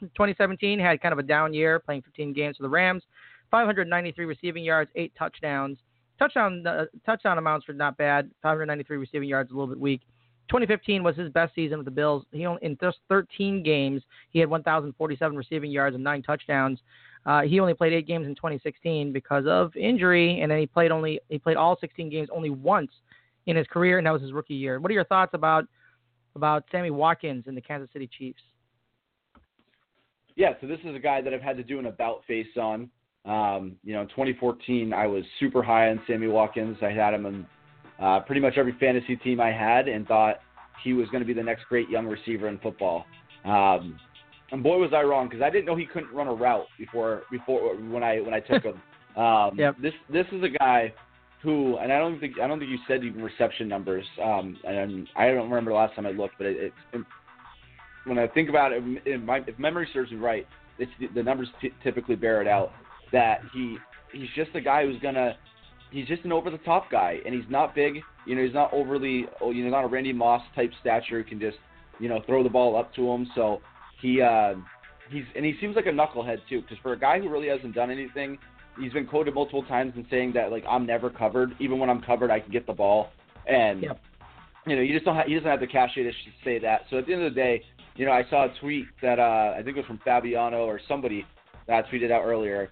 2017 0.00 0.80
had 0.80 1.00
kind 1.00 1.12
of 1.12 1.18
a 1.18 1.22
down 1.22 1.54
year, 1.54 1.78
playing 1.78 2.02
15 2.02 2.32
games 2.32 2.56
for 2.56 2.64
the 2.64 2.68
Rams, 2.68 3.02
593 3.50 4.24
receiving 4.24 4.64
yards, 4.64 4.90
eight 4.96 5.12
touchdowns. 5.16 5.78
Touchdown 6.18 6.66
uh, 6.66 6.84
touchdown 7.04 7.38
amounts 7.38 7.66
were 7.66 7.74
not 7.74 7.96
bad. 7.96 8.30
593 8.42 8.96
receiving 8.96 9.28
yards, 9.28 9.50
a 9.50 9.54
little 9.54 9.68
bit 9.68 9.80
weak. 9.80 10.02
2015 10.48 11.02
was 11.02 11.16
his 11.16 11.30
best 11.30 11.54
season 11.54 11.78
with 11.78 11.86
the 11.86 11.90
Bills. 11.90 12.24
He 12.30 12.44
only, 12.46 12.62
in 12.62 12.76
just 12.80 12.98
13 13.08 13.62
games, 13.62 14.02
he 14.30 14.38
had 14.38 14.48
1,047 14.48 15.36
receiving 15.36 15.70
yards 15.70 15.94
and 15.94 16.04
nine 16.04 16.22
touchdowns. 16.22 16.80
Uh, 17.24 17.42
he 17.42 17.58
only 17.58 17.72
played 17.72 17.94
eight 17.94 18.06
games 18.06 18.26
in 18.26 18.34
2016 18.34 19.12
because 19.12 19.44
of 19.46 19.74
injury, 19.74 20.40
and 20.40 20.50
then 20.50 20.58
he 20.58 20.66
played 20.66 20.90
only 20.90 21.20
he 21.28 21.38
played 21.38 21.56
all 21.56 21.78
16 21.80 22.10
games 22.10 22.28
only 22.30 22.50
once 22.50 22.90
in 23.46 23.56
his 23.56 23.66
career, 23.66 23.98
and 23.98 24.06
that 24.06 24.12
was 24.12 24.22
his 24.22 24.32
rookie 24.32 24.54
year. 24.54 24.78
What 24.78 24.90
are 24.90 24.94
your 24.94 25.04
thoughts 25.04 25.32
about 25.32 25.66
about 26.36 26.64
Sammy 26.70 26.90
Watkins 26.90 27.44
and 27.46 27.56
the 27.56 27.62
Kansas 27.62 27.88
City 27.92 28.08
Chiefs? 28.18 28.42
Yeah, 30.36 30.54
so 30.60 30.66
this 30.66 30.80
is 30.84 30.94
a 30.94 30.98
guy 30.98 31.22
that 31.22 31.32
I've 31.32 31.42
had 31.42 31.56
to 31.56 31.62
do 31.62 31.78
an 31.78 31.86
about 31.86 32.22
face 32.26 32.46
on. 32.60 32.90
Um, 33.24 33.76
you 33.84 33.94
know, 33.94 34.02
in 34.02 34.08
2014, 34.08 34.92
I 34.92 35.06
was 35.06 35.24
super 35.40 35.62
high 35.62 35.88
on 35.88 36.00
Sammy 36.06 36.26
Watkins. 36.26 36.76
I 36.82 36.90
had 36.90 37.14
him 37.14 37.26
in 37.26 37.46
uh, 37.98 38.20
pretty 38.20 38.40
much 38.40 38.54
every 38.56 38.76
fantasy 38.78 39.16
team 39.16 39.40
I 39.40 39.50
had, 39.50 39.88
and 39.88 40.06
thought 40.06 40.40
he 40.82 40.92
was 40.92 41.08
going 41.08 41.20
to 41.20 41.26
be 41.26 41.32
the 41.32 41.42
next 41.42 41.64
great 41.68 41.88
young 41.88 42.06
receiver 42.06 42.48
in 42.48 42.58
football. 42.58 43.06
Um, 43.44 43.98
and 44.52 44.62
boy, 44.62 44.78
was 44.78 44.92
I 44.94 45.02
wrong 45.02 45.28
because 45.28 45.42
I 45.42 45.50
didn't 45.50 45.64
know 45.64 45.76
he 45.76 45.86
couldn't 45.86 46.12
run 46.12 46.28
a 46.28 46.34
route 46.34 46.66
before 46.78 47.22
before 47.30 47.74
when 47.76 48.02
I 48.02 48.20
when 48.20 48.34
I 48.34 48.40
took 48.40 48.62
him. 48.62 48.80
Um, 49.14 49.56
yep. 49.56 49.76
This 49.80 49.92
this 50.12 50.26
is 50.32 50.42
a 50.42 50.48
guy 50.48 50.92
who, 51.40 51.76
and 51.76 51.92
I 51.92 52.00
don't 52.00 52.18
think 52.18 52.40
I 52.40 52.48
don't 52.48 52.58
think 52.58 52.72
you 52.72 52.78
said 52.88 53.04
even 53.04 53.22
reception 53.22 53.68
numbers. 53.68 54.04
Um, 54.20 54.58
and 54.64 55.08
I 55.14 55.28
don't 55.28 55.48
remember 55.48 55.70
the 55.70 55.76
last 55.76 55.94
time 55.94 56.04
I 56.04 56.10
looked, 56.10 56.34
but 56.36 56.48
it, 56.48 56.72
it, 56.92 57.02
when 58.06 58.18
I 58.18 58.26
think 58.26 58.48
about 58.48 58.72
it, 58.72 59.22
my, 59.22 59.38
if 59.46 59.56
memory 59.56 59.86
serves 59.92 60.10
me 60.10 60.16
right, 60.16 60.48
it's 60.80 60.90
the, 60.98 61.06
the 61.14 61.22
numbers 61.22 61.46
t- 61.60 61.70
typically 61.84 62.16
bear 62.16 62.42
it 62.42 62.48
out 62.48 62.72
that 63.12 63.40
he 63.52 63.78
he's 64.12 64.28
just 64.34 64.50
a 64.54 64.60
guy 64.60 64.84
who's 64.84 65.00
gonna 65.00 65.36
he's 65.90 66.06
just 66.06 66.24
an 66.24 66.32
over 66.32 66.50
the 66.50 66.58
top 66.58 66.90
guy 66.90 67.18
and 67.24 67.34
he's 67.34 67.48
not 67.50 67.74
big 67.74 68.00
you 68.26 68.34
know 68.34 68.44
he's 68.44 68.54
not 68.54 68.72
overly 68.72 69.26
oh, 69.40 69.50
you 69.50 69.64
know 69.64 69.70
not 69.70 69.84
a 69.84 69.88
Randy 69.88 70.12
Moss 70.12 70.42
type 70.54 70.70
stature 70.80 71.22
who 71.22 71.24
can 71.24 71.40
just 71.40 71.58
you 72.00 72.08
know 72.08 72.20
throw 72.26 72.42
the 72.42 72.48
ball 72.48 72.76
up 72.76 72.94
to 72.94 73.08
him 73.10 73.26
so 73.34 73.60
he 74.00 74.20
uh 74.20 74.54
he's 75.10 75.24
and 75.36 75.44
he 75.44 75.54
seems 75.60 75.76
like 75.76 75.86
a 75.86 75.90
knucklehead 75.90 76.38
too 76.48 76.62
because 76.62 76.78
for 76.82 76.92
a 76.92 76.98
guy 76.98 77.20
who 77.20 77.28
really 77.28 77.48
hasn't 77.48 77.74
done 77.74 77.90
anything 77.90 78.38
he's 78.80 78.92
been 78.92 79.06
quoted 79.06 79.34
multiple 79.34 79.62
times 79.64 79.92
in 79.96 80.06
saying 80.10 80.32
that 80.34 80.50
like 80.50 80.64
I'm 80.68 80.86
never 80.86 81.10
covered. 81.10 81.54
Even 81.60 81.78
when 81.78 81.90
I'm 81.90 82.02
covered 82.02 82.30
I 82.30 82.40
can 82.40 82.52
get 82.52 82.66
the 82.66 82.72
ball. 82.72 83.10
And 83.46 83.82
yep. 83.82 84.00
you 84.66 84.76
know 84.76 84.82
you 84.82 84.92
just 84.92 85.04
don't 85.04 85.16
have, 85.16 85.26
he 85.26 85.34
doesn't 85.34 85.48
have 85.48 85.60
the 85.60 85.66
cachet 85.66 86.02
to 86.02 86.12
say 86.44 86.58
that. 86.60 86.82
So 86.90 86.98
at 86.98 87.06
the 87.06 87.12
end 87.12 87.22
of 87.22 87.34
the 87.34 87.40
day 87.40 87.62
you 87.96 88.04
know 88.06 88.12
I 88.12 88.24
saw 88.28 88.46
a 88.46 88.54
tweet 88.60 88.86
that 89.02 89.18
uh 89.18 89.54
I 89.56 89.62
think 89.64 89.76
it 89.76 89.80
was 89.80 89.86
from 89.86 90.00
Fabiano 90.04 90.64
or 90.64 90.80
somebody 90.88 91.26
that 91.66 91.86
tweeted 91.88 92.10
out 92.10 92.24
earlier 92.24 92.70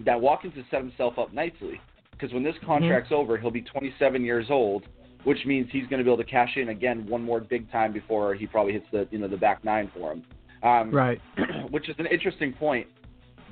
that 0.00 0.20
Watkins 0.20 0.54
has 0.56 0.64
set 0.70 0.80
himself 0.80 1.18
up 1.18 1.32
nicely 1.32 1.80
because 2.12 2.32
when 2.32 2.42
this 2.42 2.54
contract's 2.64 3.10
mm-hmm. 3.10 3.20
over, 3.20 3.38
he'll 3.38 3.50
be 3.50 3.62
27 3.62 4.24
years 4.24 4.46
old, 4.50 4.84
which 5.24 5.44
means 5.46 5.68
he's 5.70 5.86
going 5.86 5.98
to 5.98 6.04
be 6.04 6.10
able 6.10 6.22
to 6.22 6.30
cash 6.30 6.56
in 6.56 6.68
again 6.68 7.06
one 7.06 7.22
more 7.22 7.40
big 7.40 7.70
time 7.70 7.92
before 7.92 8.34
he 8.34 8.46
probably 8.46 8.72
hits 8.72 8.86
the 8.92 9.08
you 9.10 9.18
know 9.18 9.28
the 9.28 9.36
back 9.36 9.64
nine 9.64 9.90
for 9.94 10.12
him. 10.12 10.24
Um, 10.62 10.90
right. 10.90 11.20
which 11.70 11.88
is 11.88 11.96
an 11.98 12.06
interesting 12.06 12.52
point. 12.52 12.86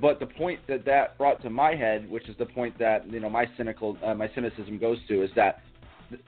But 0.01 0.19
the 0.19 0.27
point 0.27 0.61
that 0.69 0.85
that 0.87 1.19
brought 1.19 1.43
to 1.43 1.51
my 1.51 1.75
head, 1.75 2.11
which 2.11 2.29
is 2.29 2.37
the 2.39 2.47
point 2.47 2.79
that 2.79 3.11
you 3.11 3.21
know 3.21 3.31
my 3.31 3.47
cynical 3.57 3.97
uh, 4.05 4.15
my 4.15 4.31
cynicism 4.35 4.79
goes 4.79 4.99
to, 5.09 5.23
is 5.23 5.31
that 5.37 5.61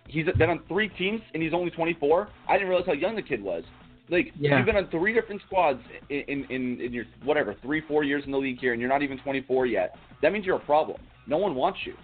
he's 0.06 0.26
been 0.38 0.50
on 0.50 0.60
three 0.68 0.88
teams 0.90 1.20
and 1.32 1.42
he's 1.42 1.52
only 1.52 1.70
24. 1.70 2.28
I 2.48 2.54
didn't 2.54 2.68
realize 2.68 2.86
how 2.86 2.92
young 2.92 3.16
the 3.16 3.22
kid 3.22 3.42
was. 3.42 3.64
Like 4.08 4.32
yeah. 4.38 4.56
you've 4.56 4.66
been 4.66 4.76
on 4.76 4.88
three 4.90 5.14
different 5.14 5.40
squads 5.46 5.80
in, 6.10 6.44
in 6.48 6.80
in 6.80 6.92
your 6.92 7.04
whatever 7.22 7.54
three 7.62 7.82
four 7.88 8.04
years 8.04 8.22
in 8.26 8.32
the 8.32 8.38
league 8.38 8.58
here, 8.60 8.72
and 8.72 8.80
you're 8.80 8.90
not 8.90 9.02
even 9.02 9.18
24 9.18 9.66
yet. 9.66 9.96
That 10.20 10.32
means 10.32 10.44
you're 10.44 10.56
a 10.56 10.60
problem. 10.60 11.00
No 11.26 11.38
one 11.38 11.54
wants 11.54 11.80
you. 11.84 11.94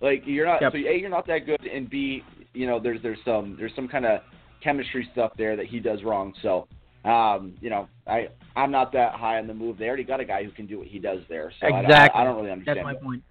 Like 0.00 0.22
you're 0.24 0.46
not. 0.46 0.62
Yep. 0.62 0.72
So 0.72 0.78
a 0.78 0.98
you're 0.98 1.10
not 1.10 1.26
that 1.26 1.44
good, 1.44 1.64
and 1.66 1.88
b 1.90 2.22
you 2.54 2.66
know 2.66 2.80
there's 2.80 3.02
there's 3.02 3.18
some 3.24 3.56
there's 3.58 3.72
some 3.76 3.88
kind 3.88 4.06
of 4.06 4.20
chemistry 4.62 5.08
stuff 5.12 5.32
there 5.36 5.56
that 5.56 5.66
he 5.66 5.80
does 5.80 6.02
wrong. 6.02 6.32
So 6.40 6.66
um, 7.04 7.54
you 7.60 7.68
know 7.68 7.88
I 8.06 8.28
I'm 8.56 8.70
not 8.70 8.92
that 8.92 9.12
high 9.14 9.38
on 9.38 9.46
the 9.46 9.54
move. 9.54 9.76
They 9.76 9.86
already 9.86 10.04
got 10.04 10.20
a 10.20 10.24
guy 10.24 10.42
who 10.42 10.50
can 10.50 10.66
do 10.66 10.78
what 10.78 10.88
he 10.88 10.98
does 10.98 11.20
there. 11.28 11.52
So 11.60 11.66
exactly. 11.66 11.94
I, 11.94 12.06
don't, 12.06 12.16
I 12.16 12.24
don't 12.24 12.36
really 12.36 12.50
understand. 12.52 12.78
That's 12.78 12.84
my 12.84 12.92
it. 12.92 13.02
point. 13.02 13.22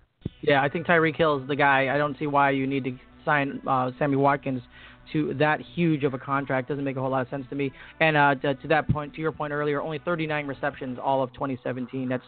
Yeah, 0.42 0.62
I 0.62 0.70
think 0.70 0.86
Tyreek 0.86 1.16
Hill 1.16 1.42
is 1.42 1.48
the 1.48 1.56
guy. 1.56 1.94
I 1.94 1.98
don't 1.98 2.18
see 2.20 2.28
why 2.28 2.52
you 2.52 2.68
need 2.68 2.84
to 2.84 2.92
sign 3.26 3.62
uh, 3.68 3.92
Sammy 3.98 4.16
Watkins 4.16 4.62
to 5.14 5.34
that 5.36 5.60
huge 5.62 6.04
of 6.04 6.14
a 6.14 6.20
contract 6.20 6.70
doesn't 6.70 6.84
make 6.84 6.98
a 6.98 7.02
whole 7.02 7.12
lot 7.12 7.22
of 7.22 7.30
sense 7.30 7.46
to 7.50 7.56
me. 7.56 7.72
And 8.00 8.18
uh, 8.18 8.36
to, 8.36 8.56
to, 8.56 8.68
that 8.68 8.90
point, 8.90 9.14
to 9.16 9.22
your 9.22 9.32
point 9.32 9.54
earlier, 9.54 9.82
only 9.82 10.00
39 10.00 10.48
receptions 10.48 10.98
all 11.02 11.24
of 11.24 11.34
2017. 11.34 12.08
That's 12.08 12.24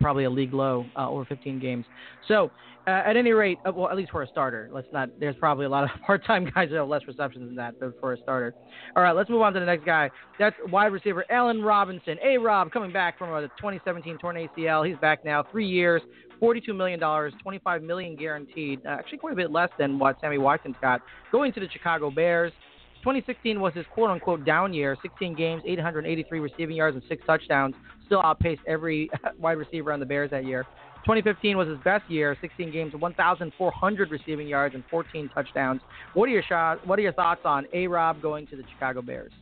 probably 0.00 0.24
a 0.24 0.30
league 0.30 0.54
low 0.54 0.86
uh, 0.96 1.08
over 1.08 1.24
15 1.24 1.58
games. 1.60 1.84
So 2.26 2.50
uh, 2.86 2.90
at 2.90 3.16
any 3.16 3.32
rate, 3.32 3.58
uh, 3.66 3.72
well, 3.72 3.88
at 3.90 3.96
least 3.96 4.10
for 4.10 4.22
a 4.22 4.26
starter, 4.26 4.70
let's 4.72 4.86
not. 4.92 5.10
There's 5.20 5.36
probably 5.36 5.66
a 5.66 5.68
lot 5.68 5.84
of 5.84 5.90
part-time 6.06 6.50
guys 6.54 6.70
that 6.70 6.76
have 6.76 6.88
less 6.88 7.02
receptions 7.06 7.46
than 7.46 7.56
that 7.56 7.78
but 7.78 7.98
for 8.00 8.14
a 8.14 8.18
starter. 8.18 8.54
All 8.96 9.02
right, 9.02 9.12
let's 9.12 9.28
move 9.28 9.42
on 9.42 9.52
to 9.52 9.60
the 9.60 9.66
next 9.66 9.84
guy. 9.84 10.10
That's 10.38 10.56
wide 10.70 10.86
receiver 10.86 11.24
Allen 11.30 11.62
Robinson. 11.62 12.16
A 12.24 12.38
Rob 12.38 12.72
coming 12.72 12.92
back 12.92 13.18
from 13.18 13.32
a 13.32 13.42
2017 13.58 14.18
torn 14.18 14.36
ACL. 14.36 14.86
He's 14.88 14.96
back 14.98 15.24
now, 15.24 15.44
three 15.50 15.68
years, 15.68 16.00
$42 16.40 16.74
million, 16.74 17.00
25 17.42 17.82
million 17.82 18.16
guaranteed. 18.16 18.80
Uh, 18.84 18.90
actually, 18.90 19.18
quite 19.18 19.32
a 19.32 19.36
bit 19.36 19.50
less 19.50 19.70
than 19.78 19.98
what 19.98 20.18
Sammy 20.20 20.38
Watkins 20.38 20.76
got. 20.80 21.02
Going 21.30 21.52
to 21.52 21.60
the 21.60 21.68
Chicago 21.72 22.10
Bears. 22.10 22.52
2016 23.00 23.60
was 23.60 23.72
his 23.74 23.86
quote 23.92 24.10
unquote 24.10 24.44
down 24.44 24.74
year 24.74 24.96
16 25.02 25.34
games, 25.34 25.62
883 25.66 26.40
receiving 26.40 26.76
yards, 26.76 26.94
and 26.94 27.02
six 27.08 27.24
touchdowns. 27.26 27.74
Still 28.06 28.22
outpaced 28.22 28.60
every 28.66 29.10
wide 29.38 29.52
receiver 29.52 29.92
on 29.92 30.00
the 30.00 30.06
Bears 30.06 30.30
that 30.30 30.44
year. 30.44 30.66
2015 31.04 31.56
was 31.56 31.66
his 31.66 31.78
best 31.78 32.08
year 32.10 32.36
16 32.42 32.70
games, 32.70 32.92
1,400 32.94 34.10
receiving 34.10 34.46
yards, 34.46 34.74
and 34.74 34.84
14 34.90 35.30
touchdowns. 35.34 35.80
What 36.12 36.28
are 36.28 36.32
your, 36.32 36.42
what 36.84 36.98
are 36.98 37.02
your 37.02 37.14
thoughts 37.14 37.40
on 37.44 37.66
A 37.72 37.86
Rob 37.86 38.20
going 38.20 38.46
to 38.48 38.56
the 38.56 38.64
Chicago 38.74 39.00
Bears? 39.00 39.32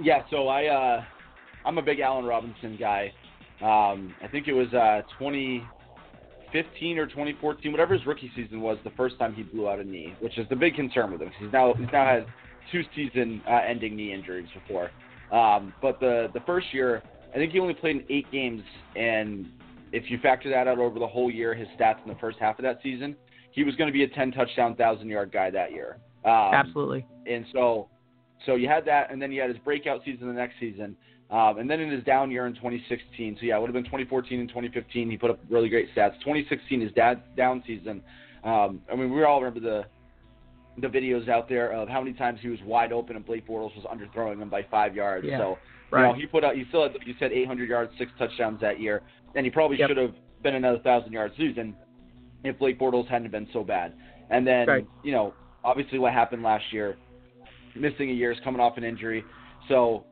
Yeah, 0.00 0.22
so 0.30 0.48
I, 0.48 0.66
uh, 0.66 1.04
I'm 1.64 1.78
a 1.78 1.82
big 1.82 2.00
Allen 2.00 2.24
Robinson 2.24 2.76
guy. 2.76 3.12
Um, 3.62 4.14
I 4.22 4.28
think 4.30 4.48
it 4.48 4.52
was 4.52 4.68
uh, 4.68 5.02
2015 5.18 6.98
or 6.98 7.06
2014, 7.06 7.70
whatever 7.70 7.94
his 7.94 8.06
rookie 8.06 8.30
season 8.34 8.60
was, 8.60 8.78
the 8.84 8.90
first 8.90 9.18
time 9.18 9.34
he 9.34 9.42
blew 9.42 9.68
out 9.68 9.78
a 9.80 9.84
knee, 9.84 10.14
which 10.20 10.38
is 10.38 10.48
the 10.48 10.56
big 10.56 10.74
concern 10.74 11.12
with 11.12 11.20
him. 11.20 11.30
He's 11.38 11.52
now 11.52 11.74
he's 11.74 11.88
now 11.92 12.06
had 12.06 12.26
two 12.72 12.82
season-ending 12.94 13.92
uh, 13.92 13.96
knee 13.96 14.12
injuries 14.12 14.48
before. 14.54 14.90
Um, 15.30 15.74
but 15.82 16.00
the 16.00 16.28
the 16.32 16.40
first 16.40 16.72
year, 16.72 17.02
I 17.32 17.36
think 17.36 17.52
he 17.52 17.60
only 17.60 17.74
played 17.74 17.96
in 17.96 18.04
eight 18.08 18.30
games, 18.32 18.62
and 18.96 19.46
if 19.92 20.10
you 20.10 20.18
factor 20.18 20.50
that 20.50 20.68
out 20.68 20.78
over 20.78 20.98
the 20.98 21.06
whole 21.06 21.30
year, 21.30 21.54
his 21.54 21.68
stats 21.78 22.02
in 22.02 22.08
the 22.08 22.18
first 22.20 22.38
half 22.38 22.58
of 22.58 22.62
that 22.62 22.80
season, 22.82 23.16
he 23.52 23.64
was 23.64 23.74
going 23.76 23.88
to 23.88 23.92
be 23.92 24.04
a 24.04 24.08
10 24.08 24.32
touchdown, 24.32 24.76
thousand 24.76 25.08
yard 25.08 25.32
guy 25.32 25.50
that 25.50 25.72
year. 25.72 25.98
Um, 26.24 26.54
Absolutely. 26.54 27.06
And 27.26 27.44
so, 27.52 27.88
so 28.46 28.54
you 28.54 28.68
had 28.68 28.84
that, 28.86 29.10
and 29.10 29.20
then 29.20 29.32
you 29.32 29.40
had 29.40 29.50
his 29.50 29.58
breakout 29.58 30.02
season 30.04 30.28
the 30.28 30.32
next 30.32 30.54
season. 30.60 30.96
Um, 31.30 31.58
and 31.58 31.70
then 31.70 31.80
in 31.80 31.90
his 31.90 32.02
down 32.02 32.30
year 32.30 32.46
in 32.46 32.54
2016, 32.54 33.36
so 33.38 33.46
yeah, 33.46 33.56
it 33.56 33.60
would 33.60 33.68
have 33.68 33.74
been 33.74 33.84
2014 33.84 34.40
and 34.40 34.48
2015. 34.48 35.10
He 35.10 35.16
put 35.16 35.30
up 35.30 35.38
really 35.48 35.68
great 35.68 35.94
stats. 35.94 36.18
2016, 36.20 36.80
his 36.80 36.92
dad 36.92 37.22
down 37.36 37.62
season. 37.66 38.02
Um, 38.42 38.80
I 38.90 38.96
mean, 38.96 39.14
we 39.14 39.22
all 39.22 39.40
remember 39.40 39.60
the 39.60 39.84
the 40.80 40.88
videos 40.88 41.28
out 41.28 41.48
there 41.48 41.72
of 41.72 41.88
how 41.88 42.00
many 42.00 42.16
times 42.16 42.38
he 42.40 42.48
was 42.48 42.58
wide 42.64 42.92
open 42.92 43.14
and 43.14 43.26
Blake 43.26 43.46
Bortles 43.46 43.74
was 43.76 43.84
underthrowing 43.84 44.40
him 44.40 44.48
by 44.48 44.62
five 44.70 44.94
yards. 44.94 45.26
Yeah. 45.28 45.38
So 45.38 45.58
right. 45.90 46.06
you 46.06 46.12
know, 46.12 46.18
he 46.18 46.26
put 46.26 46.42
out. 46.42 46.56
He 46.56 46.64
still 46.68 46.84
had, 46.84 46.92
you 47.04 47.14
said 47.18 47.32
800 47.32 47.68
yards, 47.68 47.92
six 47.98 48.10
touchdowns 48.18 48.60
that 48.60 48.80
year, 48.80 49.02
and 49.34 49.44
he 49.44 49.50
probably 49.50 49.78
yep. 49.78 49.88
should 49.88 49.98
have 49.98 50.14
been 50.42 50.54
another 50.54 50.78
thousand 50.78 51.12
yard 51.12 51.32
season 51.36 51.76
if 52.44 52.58
Blake 52.58 52.78
Bortles 52.78 53.08
hadn't 53.08 53.30
been 53.30 53.48
so 53.52 53.62
bad. 53.62 53.92
And 54.30 54.46
then 54.46 54.66
right. 54.66 54.86
you 55.02 55.12
know, 55.12 55.34
obviously 55.64 55.98
what 55.98 56.12
happened 56.12 56.42
last 56.42 56.64
year 56.72 56.96
missing 57.74 58.10
a 58.10 58.12
year, 58.12 58.32
is 58.32 58.38
coming 58.44 58.60
off 58.60 58.76
an 58.76 58.84
injury. 58.84 59.24
So, 59.68 60.04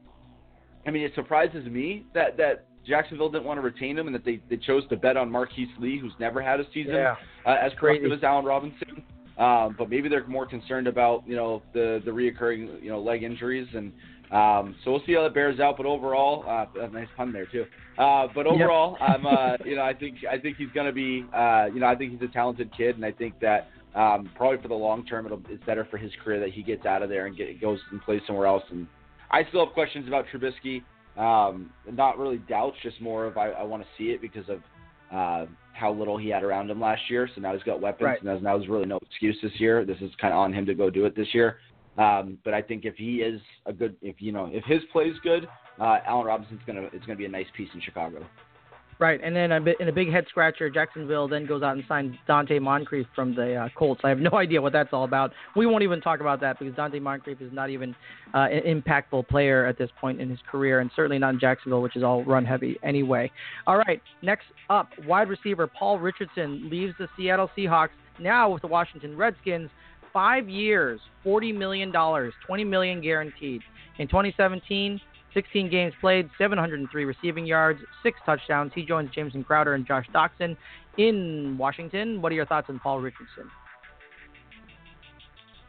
I 0.87 0.91
mean, 0.91 1.03
it 1.03 1.13
surprises 1.15 1.67
me 1.67 2.07
that 2.15 2.37
that 2.37 2.67
Jacksonville 2.87 3.31
didn't 3.31 3.45
want 3.45 3.59
to 3.59 3.63
retain 3.63 3.99
him 3.99 4.07
and 4.07 4.15
that 4.15 4.25
they, 4.25 4.41
they 4.49 4.57
chose 4.57 4.87
to 4.89 4.97
bet 4.97 5.17
on 5.17 5.31
Marquise 5.31 5.69
Lee, 5.79 5.99
who's 5.99 6.13
never 6.19 6.41
had 6.41 6.61
a 6.61 6.65
season 6.73 6.95
yeah. 6.95 7.17
uh, 7.45 7.57
as 7.61 7.73
productive 7.75 8.13
as 8.13 8.23
Allen 8.23 8.45
Robinson. 8.45 9.03
Um, 9.39 9.77
but 9.79 9.89
maybe 9.89 10.09
they're 10.09 10.27
more 10.27 10.47
concerned 10.47 10.89
about 10.89 11.23
you 11.27 11.37
know 11.37 11.63
the 11.73 12.03
the 12.05 12.11
reoccurring 12.11 12.83
you 12.83 12.91
know 12.91 13.01
leg 13.01 13.23
injuries 13.23 13.69
and 13.75 13.93
um, 14.31 14.77
so 14.85 14.91
we'll 14.91 15.03
see 15.07 15.15
how 15.15 15.23
that 15.23 15.35
bears 15.35 15.59
out. 15.59 15.77
But 15.77 15.87
overall, 15.87 16.45
uh, 16.47 16.81
a 16.83 16.89
nice 16.89 17.09
pun 17.17 17.33
there 17.33 17.47
too. 17.47 17.65
Uh, 17.97 18.29
but 18.35 18.47
overall, 18.47 18.97
yep. 19.01 19.11
I'm 19.17 19.27
uh, 19.27 19.57
you 19.65 19.77
know 19.77 19.83
I 19.83 19.95
think 19.95 20.17
I 20.31 20.39
think 20.39 20.57
he's 20.57 20.71
going 20.75 20.87
to 20.87 20.93
be 20.93 21.25
uh, 21.35 21.67
you 21.73 21.81
know 21.81 21.87
I 21.87 21.95
think 21.95 22.13
he's 22.13 22.29
a 22.29 22.33
talented 22.33 22.71
kid, 22.77 22.97
and 22.97 23.05
I 23.05 23.13
think 23.13 23.39
that 23.41 23.71
um, 23.95 24.31
probably 24.35 24.61
for 24.61 24.69
the 24.69 24.75
long 24.75 25.05
term 25.07 25.27
it'll, 25.27 25.43
it's 25.49 25.65
better 25.65 25.87
for 25.91 25.97
his 25.97 26.13
career 26.23 26.41
that 26.41 26.51
he 26.51 26.63
gets 26.63 26.85
out 26.85 27.03
of 27.03 27.09
there 27.09 27.27
and 27.27 27.37
get, 27.37 27.61
goes 27.61 27.79
and 27.91 28.03
plays 28.03 28.21
somewhere 28.27 28.47
else. 28.47 28.65
And 28.71 28.87
I 29.31 29.45
still 29.49 29.65
have 29.65 29.75
questions 29.75 30.09
about 30.09 30.27
Trubisky. 30.33 30.83
Um, 31.17 31.71
not 31.91 32.19
really 32.19 32.39
doubts, 32.39 32.77
just 32.83 33.01
more 33.01 33.27
of 33.27 33.37
I, 33.37 33.51
I 33.51 33.63
want 33.65 33.83
to 33.83 33.89
see 33.99 34.11
it 34.11 34.21
because 34.21 34.49
of 34.49 34.61
uh, 35.13 35.51
how 35.73 35.93
little 35.93 36.17
he 36.17 36.29
had 36.29 36.45
around 36.45 36.71
him 36.71 36.81
last 36.81 37.03
year. 37.09 37.29
So 37.35 37.41
now 37.41 37.53
he's 37.55 37.63
got 37.63 37.81
weapons, 37.81 38.07
right. 38.07 38.23
and 38.23 38.43
now 38.43 38.57
there's 38.57 38.69
really 38.69 38.87
no 38.87 38.99
excuse 39.03 39.37
this 39.43 39.53
year. 39.59 39.85
This 39.85 39.99
is 40.01 40.11
kind 40.21 40.33
of 40.33 40.39
on 40.39 40.53
him 40.53 40.65
to 40.67 40.75
go 40.75 40.91
do 40.91 41.07
it 41.07 41.17
this 41.17 41.29
year. 41.33 41.59
Um, 41.97 42.39
but 42.45 42.55
I 42.55 42.63
think 42.63 42.85
if 42.85 42.95
he 42.95 43.17
is 43.17 43.41
a 43.67 43.73
good, 43.73 43.97
if 44.01 44.17
you 44.21 44.31
know, 44.31 44.49
if 44.53 44.65
his 44.65 44.81
play 44.93 45.05
is 45.05 45.17
good, 45.25 45.49
uh, 45.81 45.99
Allen 46.07 46.27
Robinson's 46.27 46.61
gonna 46.67 46.89
it's 46.93 47.05
gonna 47.05 47.19
be 47.19 47.25
a 47.25 47.31
nice 47.31 47.47
piece 47.57 47.69
in 47.75 47.81
Chicago. 47.81 48.25
Right, 49.01 49.21
and 49.23 49.35
then 49.35 49.53
a 49.53 49.61
bit, 49.61 49.77
in 49.79 49.89
a 49.89 49.93
big 49.93 50.11
head 50.11 50.27
scratcher, 50.29 50.69
Jacksonville 50.69 51.29
then 51.29 51.47
goes 51.47 51.63
out 51.63 51.77
and 51.77 51.85
signs 51.87 52.17
Donte 52.29 52.61
Moncrief 52.61 53.07
from 53.15 53.33
the 53.33 53.55
uh, 53.55 53.69
Colts. 53.77 54.01
I 54.03 54.09
have 54.09 54.19
no 54.19 54.31
idea 54.35 54.61
what 54.61 54.73
that's 54.73 54.93
all 54.93 55.05
about. 55.05 55.33
We 55.55 55.67
won't 55.67 55.85
even 55.85 56.01
talk 56.01 56.19
about 56.19 56.41
that 56.41 56.59
because 56.59 56.75
Donte 56.75 57.01
Moncrief 57.01 57.41
is 57.41 57.53
not 57.53 57.71
even 57.71 57.95
uh, 58.35 58.49
an 58.51 58.83
impactful 58.83 59.29
player 59.29 59.67
at 59.67 59.79
this 59.79 59.89
point 60.01 60.21
in 60.21 60.29
his 60.29 60.41
career, 60.51 60.81
and 60.81 60.91
certainly 60.97 61.19
not 61.19 61.35
in 61.35 61.41
Jacksonville, 61.41 61.81
which 61.81 61.95
is 61.95 62.03
all 62.03 62.25
run 62.25 62.45
heavy 62.45 62.77
anyway. 62.83 63.31
All 63.69 63.77
right, 63.77 64.03
next 64.23 64.47
up, 64.69 64.89
wide 65.07 65.29
receiver 65.29 65.69
Paul 65.69 66.01
Richardson 66.01 66.69
leaves 66.69 66.95
the 66.99 67.07
Seattle 67.17 67.49
Seahawks 67.57 67.91
now 68.19 68.51
with 68.51 68.63
the 68.63 68.69
Washington 68.69 69.17
Redskins. 69.17 69.71
Five 70.13 70.49
years, 70.49 70.99
forty 71.23 71.53
million 71.53 71.93
dollars, 71.93 72.33
twenty 72.45 72.65
million 72.65 73.01
guaranteed. 73.01 73.61
In 73.99 74.09
2017, 74.09 75.01
16 75.35 75.71
games 75.71 75.93
played, 76.01 76.29
703 76.39 77.05
receiving 77.05 77.47
yards, 77.47 77.81
six 78.03 78.19
touchdowns. 78.25 78.73
He 78.75 78.85
joins 78.85 79.11
Jamison 79.15 79.45
Crowder 79.45 79.75
and 79.75 79.87
Josh 79.87 80.07
Doctson 80.15 80.57
in 80.97 81.57
Washington. 81.59 82.21
What 82.23 82.33
are 82.33 82.35
your 82.35 82.47
thoughts 82.47 82.67
on 82.69 82.79
Paul 82.79 83.01
Richardson? 83.01 83.51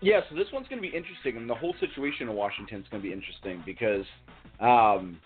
Yeah, 0.02 0.22
so 0.30 0.36
this 0.36 0.48
one's 0.54 0.68
going 0.70 0.82
to 0.82 0.88
be 0.88 0.96
interesting, 0.96 1.36
and 1.36 1.50
the 1.50 1.56
whole 1.56 1.76
situation 1.80 2.30
in 2.30 2.36
Washington 2.36 2.80
is 2.80 2.88
going 2.90 3.04
to 3.04 3.08
be 3.08 3.14
interesting 3.14 3.62
because, 3.66 4.06
um, 4.62 5.18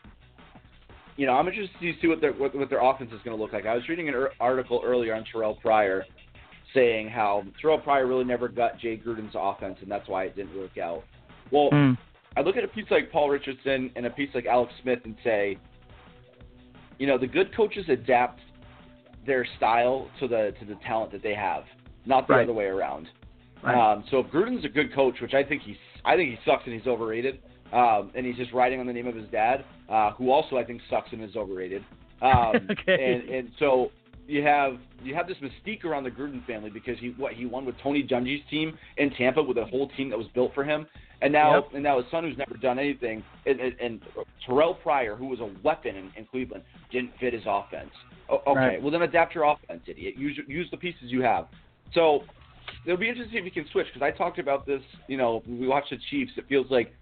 you 1.16 1.28
know, 1.28 1.34
I'm 1.34 1.48
interested 1.48 1.80
to 1.80 1.94
see 2.02 2.08
what 2.08 2.22
their 2.22 2.34
what, 2.34 2.56
what 2.56 2.72
their 2.72 2.82
offense 2.84 3.12
is 3.14 3.20
going 3.24 3.38
to 3.38 3.42
look 3.42 3.54
like. 3.54 3.68
I 3.68 3.76
was 3.76 3.88
reading 3.88 4.10
an 4.10 4.16
er- 4.16 4.32
article 4.40 4.82
earlier 4.84 5.14
on 5.14 5.26
Terrelle 5.32 5.60
Pryor 5.62 6.06
saying 6.74 7.08
how 7.08 7.44
Terrelle 7.64 7.84
Pryor 7.84 8.08
really 8.08 8.24
never 8.24 8.48
got 8.48 8.80
Jay 8.80 8.98
Gruden's 8.98 9.36
offense, 9.36 9.78
and 9.82 9.92
that's 9.92 10.10
why 10.10 10.24
it 10.24 10.36
didn't 10.36 10.58
work 10.58 10.80
out. 10.80 11.04
Well, 11.52 11.70
mm. 11.72 11.96
I 12.36 12.42
look 12.42 12.58
at 12.58 12.64
a 12.64 12.68
piece 12.68 12.86
like 12.90 13.12
Paul 13.12 13.30
Richardson 13.30 13.92
and 13.96 14.06
a 14.06 14.10
piece 14.10 14.30
like 14.34 14.46
Alex 14.46 14.74
Smith 14.82 15.00
and 15.06 15.16
say, 15.24 15.58
you 16.98 17.08
know, 17.08 17.18
the 17.18 17.28
good 17.28 17.56
coaches 17.56 17.86
adapt 17.90 18.40
their 19.26 19.46
style 19.58 20.10
to 20.20 20.28
the 20.28 20.54
to 20.60 20.66
the 20.66 20.76
talent 20.86 21.12
that 21.12 21.24
they 21.24 21.34
have, 21.34 21.64
not 22.06 22.28
the 22.28 22.34
right. 22.34 22.44
other 22.44 22.54
way 22.54 22.66
around. 22.66 23.08
Right. 23.64 23.94
Um, 23.94 24.04
so 24.12 24.20
if 24.20 24.28
Gruden's 24.28 24.66
a 24.66 24.70
good 24.70 24.94
coach, 24.94 25.16
which 25.22 25.34
I 25.34 25.44
think 25.44 25.62
he's, 25.62 25.78
I 26.04 26.16
think 26.16 26.32
he 26.32 26.38
sucks 26.46 26.64
and 26.66 26.74
he's 26.74 26.88
overrated, 26.88 27.40
um, 27.72 28.12
and 28.14 28.26
he's 28.26 28.36
just 28.36 28.52
riding 28.52 28.80
on 28.80 28.88
the 28.88 28.94
name 28.94 29.08
of 29.08 29.16
his 29.16 29.30
dad, 29.32 29.64
uh, 29.90 30.12
who 30.12 30.32
also 30.32 30.58
I 30.58 30.64
think 30.64 30.82
sucks 30.90 31.10
and 31.12 31.24
is 31.24 31.36
overrated. 31.36 31.84
Um, 32.22 32.68
okay. 32.72 33.14
And 33.14 33.30
and 33.30 33.50
so 33.60 33.92
you 34.28 34.44
have 34.44 34.78
you 35.02 35.16
have 35.16 35.28
this 35.28 35.38
mystique 35.38 35.86
around 35.86 36.04
the 36.04 36.12
Gruden 36.12 36.46
family 36.46 36.70
because 36.70 36.98
he 37.00 37.14
what 37.18 37.34
he 37.34 37.46
won 37.46 37.66
with 37.66 37.76
Tony 37.82 38.04
Dungy's 38.04 38.42
team 38.50 38.78
in 38.98 39.12
Tampa 39.12 39.42
with 39.42 39.58
a 39.58 39.66
whole 39.66 39.90
team 39.90 40.10
that 40.10 40.18
was 40.18 40.28
built 40.34 40.54
for 40.54 40.64
him, 40.64 40.86
and 41.24 41.34
now 41.34 41.56
yep. 41.56 41.70
and 41.74 41.84
now 41.84 42.02
his 42.02 42.10
son 42.12 42.24
who's 42.24 42.38
never 42.38 42.56
done 42.58 42.78
anything, 42.78 43.24
and, 43.46 43.60
and, 43.60 43.80
and 43.80 44.02
Terrelle 44.48 44.80
Pryor 44.82 45.16
who 45.16 45.28
was 45.28 45.40
a 45.40 45.50
weapon 45.64 45.96
in, 45.96 46.12
in 46.18 46.26
Cleveland 46.26 46.64
didn't 46.92 47.12
fit 47.20 47.34
his 47.34 47.44
offense. 47.48 47.92
O- 48.30 48.42
okay, 48.48 48.60
right. 48.60 48.82
well 48.82 48.92
then 48.92 49.02
adapt 49.02 49.34
your 49.34 49.46
offense, 49.46 49.82
idiot. 49.88 50.16
Use 50.18 50.40
use 50.48 50.68
the 50.72 50.78
pieces 50.78 51.04
you 51.04 51.22
have. 51.22 51.48
So 51.94 52.24
it'll 52.86 52.98
be 52.98 53.10
interesting 53.10 53.38
if 53.38 53.46
he 53.46 53.52
can 53.52 53.66
switch 53.72 53.88
because 53.94 54.06
I 54.06 54.16
talked 54.16 54.40
about 54.40 54.66
this. 54.66 54.82
You 55.08 55.18
know, 55.18 55.42
we 55.48 55.68
watch 55.68 55.86
the 55.90 55.98
Chiefs. 56.10 56.32
It 56.38 56.46
feels 56.48 56.68
like 56.70 56.94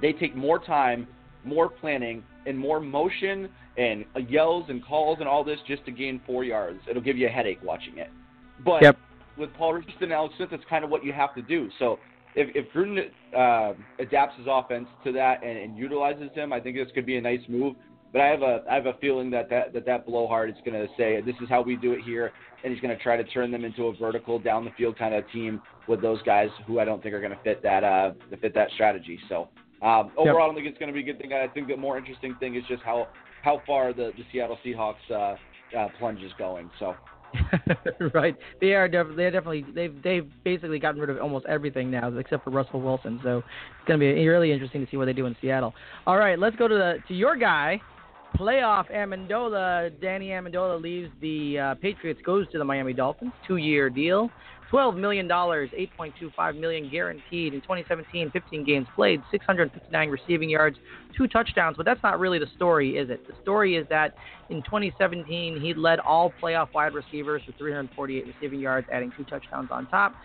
they 0.00 0.12
take 0.12 0.34
more 0.34 0.58
time, 0.58 1.06
more 1.44 1.68
planning, 1.68 2.22
and 2.46 2.58
more 2.58 2.80
motion 2.80 3.48
and 3.76 4.04
uh, 4.14 4.20
yells 4.20 4.66
and 4.68 4.84
calls 4.84 5.18
and 5.20 5.28
all 5.28 5.44
this 5.44 5.58
just 5.66 5.84
to 5.84 5.90
gain 5.90 6.20
four 6.26 6.44
yards. 6.44 6.80
It'll 6.88 7.02
give 7.02 7.16
you 7.16 7.26
a 7.26 7.30
headache 7.30 7.58
watching 7.62 7.98
it. 7.98 8.10
But 8.64 8.82
yep. 8.82 8.98
with 9.36 9.52
Paul 9.54 9.74
Richardson 9.74 10.04
and 10.04 10.12
Alex 10.12 10.34
Smith, 10.36 10.50
that's 10.50 10.62
kind 10.70 10.84
of 10.84 10.90
what 10.90 11.04
you 11.04 11.12
have 11.12 11.34
to 11.34 11.42
do. 11.42 11.68
So 11.78 11.98
if, 12.36 12.54
if 12.54 12.72
Gruden 12.72 13.10
uh, 13.36 13.74
adapts 13.98 14.36
his 14.38 14.46
offense 14.50 14.88
to 15.04 15.12
that 15.12 15.44
and, 15.44 15.56
and 15.56 15.78
utilizes 15.78 16.30
him, 16.34 16.52
I 16.52 16.60
think 16.60 16.76
this 16.76 16.88
could 16.94 17.06
be 17.06 17.16
a 17.16 17.20
nice 17.20 17.40
move. 17.48 17.76
But 18.12 18.20
I 18.20 18.26
have 18.28 18.42
a 18.42 18.62
I 18.70 18.74
have 18.76 18.86
a 18.86 18.92
feeling 19.00 19.28
that 19.30 19.50
that 19.50 19.72
that, 19.72 19.84
that 19.86 20.06
blowhard 20.06 20.48
is 20.48 20.56
going 20.64 20.80
to 20.80 20.86
say 20.96 21.20
this 21.20 21.34
is 21.42 21.48
how 21.48 21.62
we 21.62 21.74
do 21.74 21.92
it 21.92 22.00
here, 22.04 22.30
and 22.62 22.72
he's 22.72 22.80
going 22.80 22.96
to 22.96 23.02
try 23.02 23.16
to 23.16 23.24
turn 23.24 23.50
them 23.50 23.64
into 23.64 23.86
a 23.86 23.96
vertical 23.96 24.38
down 24.38 24.64
the 24.64 24.70
field 24.78 24.96
kind 24.96 25.14
of 25.14 25.28
team 25.32 25.60
with 25.88 26.00
those 26.00 26.22
guys 26.22 26.48
who 26.64 26.78
I 26.78 26.84
don't 26.84 27.02
think 27.02 27.12
are 27.12 27.20
going 27.20 27.32
to 27.32 27.42
fit 27.42 27.60
that 27.64 27.82
uh 27.82 28.12
fit 28.40 28.54
that 28.54 28.70
strategy. 28.74 29.18
So 29.28 29.48
um, 29.82 30.12
overall, 30.16 30.26
yep. 30.26 30.34
I 30.36 30.46
don't 30.46 30.54
think 30.54 30.68
it's 30.68 30.78
going 30.78 30.90
to 30.90 30.94
be 30.94 31.00
a 31.00 31.12
good 31.12 31.20
thing. 31.20 31.32
I 31.32 31.48
think 31.48 31.66
the 31.66 31.76
more 31.76 31.98
interesting 31.98 32.36
thing 32.38 32.54
is 32.54 32.62
just 32.68 32.84
how 32.84 33.08
how 33.42 33.60
far 33.66 33.92
the, 33.92 34.12
the 34.16 34.24
Seattle 34.32 34.58
Seahawks 34.64 35.10
uh, 35.10 35.76
uh, 35.76 35.88
plunge 35.98 36.22
is 36.22 36.32
going. 36.38 36.70
So. 36.78 36.94
right, 38.14 38.36
they 38.60 38.74
are 38.74 38.88
def- 38.88 39.16
they're 39.16 39.30
definitely 39.30 39.64
they've 39.74 39.94
they've 40.02 40.28
basically 40.44 40.78
gotten 40.78 41.00
rid 41.00 41.10
of 41.10 41.18
almost 41.18 41.46
everything 41.46 41.90
now 41.90 42.16
except 42.16 42.44
for 42.44 42.50
Russell 42.50 42.80
Wilson. 42.80 43.20
So 43.22 43.38
it's 43.38 43.88
going 43.88 43.98
to 44.00 44.04
be 44.04 44.26
really 44.26 44.52
interesting 44.52 44.84
to 44.84 44.90
see 44.90 44.96
what 44.96 45.06
they 45.06 45.12
do 45.12 45.26
in 45.26 45.36
Seattle. 45.40 45.74
All 46.06 46.16
right, 46.16 46.38
let's 46.38 46.56
go 46.56 46.68
to 46.68 46.74
the 46.74 46.94
to 47.08 47.14
your 47.14 47.36
guy, 47.36 47.80
playoff 48.36 48.90
Amendola. 48.92 50.00
Danny 50.00 50.28
Amendola 50.28 50.80
leaves 50.80 51.10
the 51.20 51.58
uh, 51.58 51.74
Patriots, 51.76 52.20
goes 52.24 52.50
to 52.52 52.58
the 52.58 52.64
Miami 52.64 52.92
Dolphins, 52.92 53.32
two 53.46 53.56
year 53.56 53.90
deal. 53.90 54.30
$12 54.74 54.96
million, 54.96 55.28
8.25 55.28 56.58
million 56.58 56.90
guaranteed 56.90 57.54
in 57.54 57.60
2017, 57.60 58.30
15 58.32 58.64
games 58.64 58.88
played, 58.96 59.22
659 59.30 60.08
receiving 60.08 60.50
yards, 60.50 60.76
two 61.16 61.28
touchdowns. 61.28 61.76
But 61.76 61.86
that's 61.86 62.02
not 62.02 62.18
really 62.18 62.40
the 62.40 62.48
story, 62.56 62.98
is 62.98 63.08
it? 63.08 63.24
The 63.28 63.34
story 63.42 63.76
is 63.76 63.86
that 63.90 64.16
in 64.50 64.62
2017, 64.64 65.60
he 65.60 65.74
led 65.74 66.00
all 66.00 66.32
playoff 66.42 66.72
wide 66.74 66.92
receivers 66.92 67.42
with 67.46 67.56
348 67.56 68.26
receiving 68.26 68.58
yards, 68.58 68.88
adding 68.92 69.12
two 69.16 69.22
touchdowns 69.24 69.68
on 69.70 69.86
top. 69.86 70.16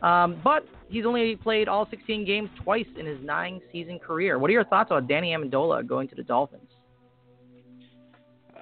Um, 0.00 0.40
but 0.44 0.64
he's 0.88 1.04
only 1.04 1.34
played 1.34 1.66
all 1.66 1.88
16 1.90 2.24
games 2.24 2.50
twice 2.62 2.86
in 2.96 3.04
his 3.04 3.18
nine 3.20 3.60
season 3.72 3.98
career. 3.98 4.38
What 4.38 4.48
are 4.48 4.52
your 4.52 4.64
thoughts 4.64 4.92
on 4.92 5.08
Danny 5.08 5.32
Amendola 5.32 5.84
going 5.84 6.06
to 6.06 6.14
the 6.14 6.22
Dolphins? 6.22 6.70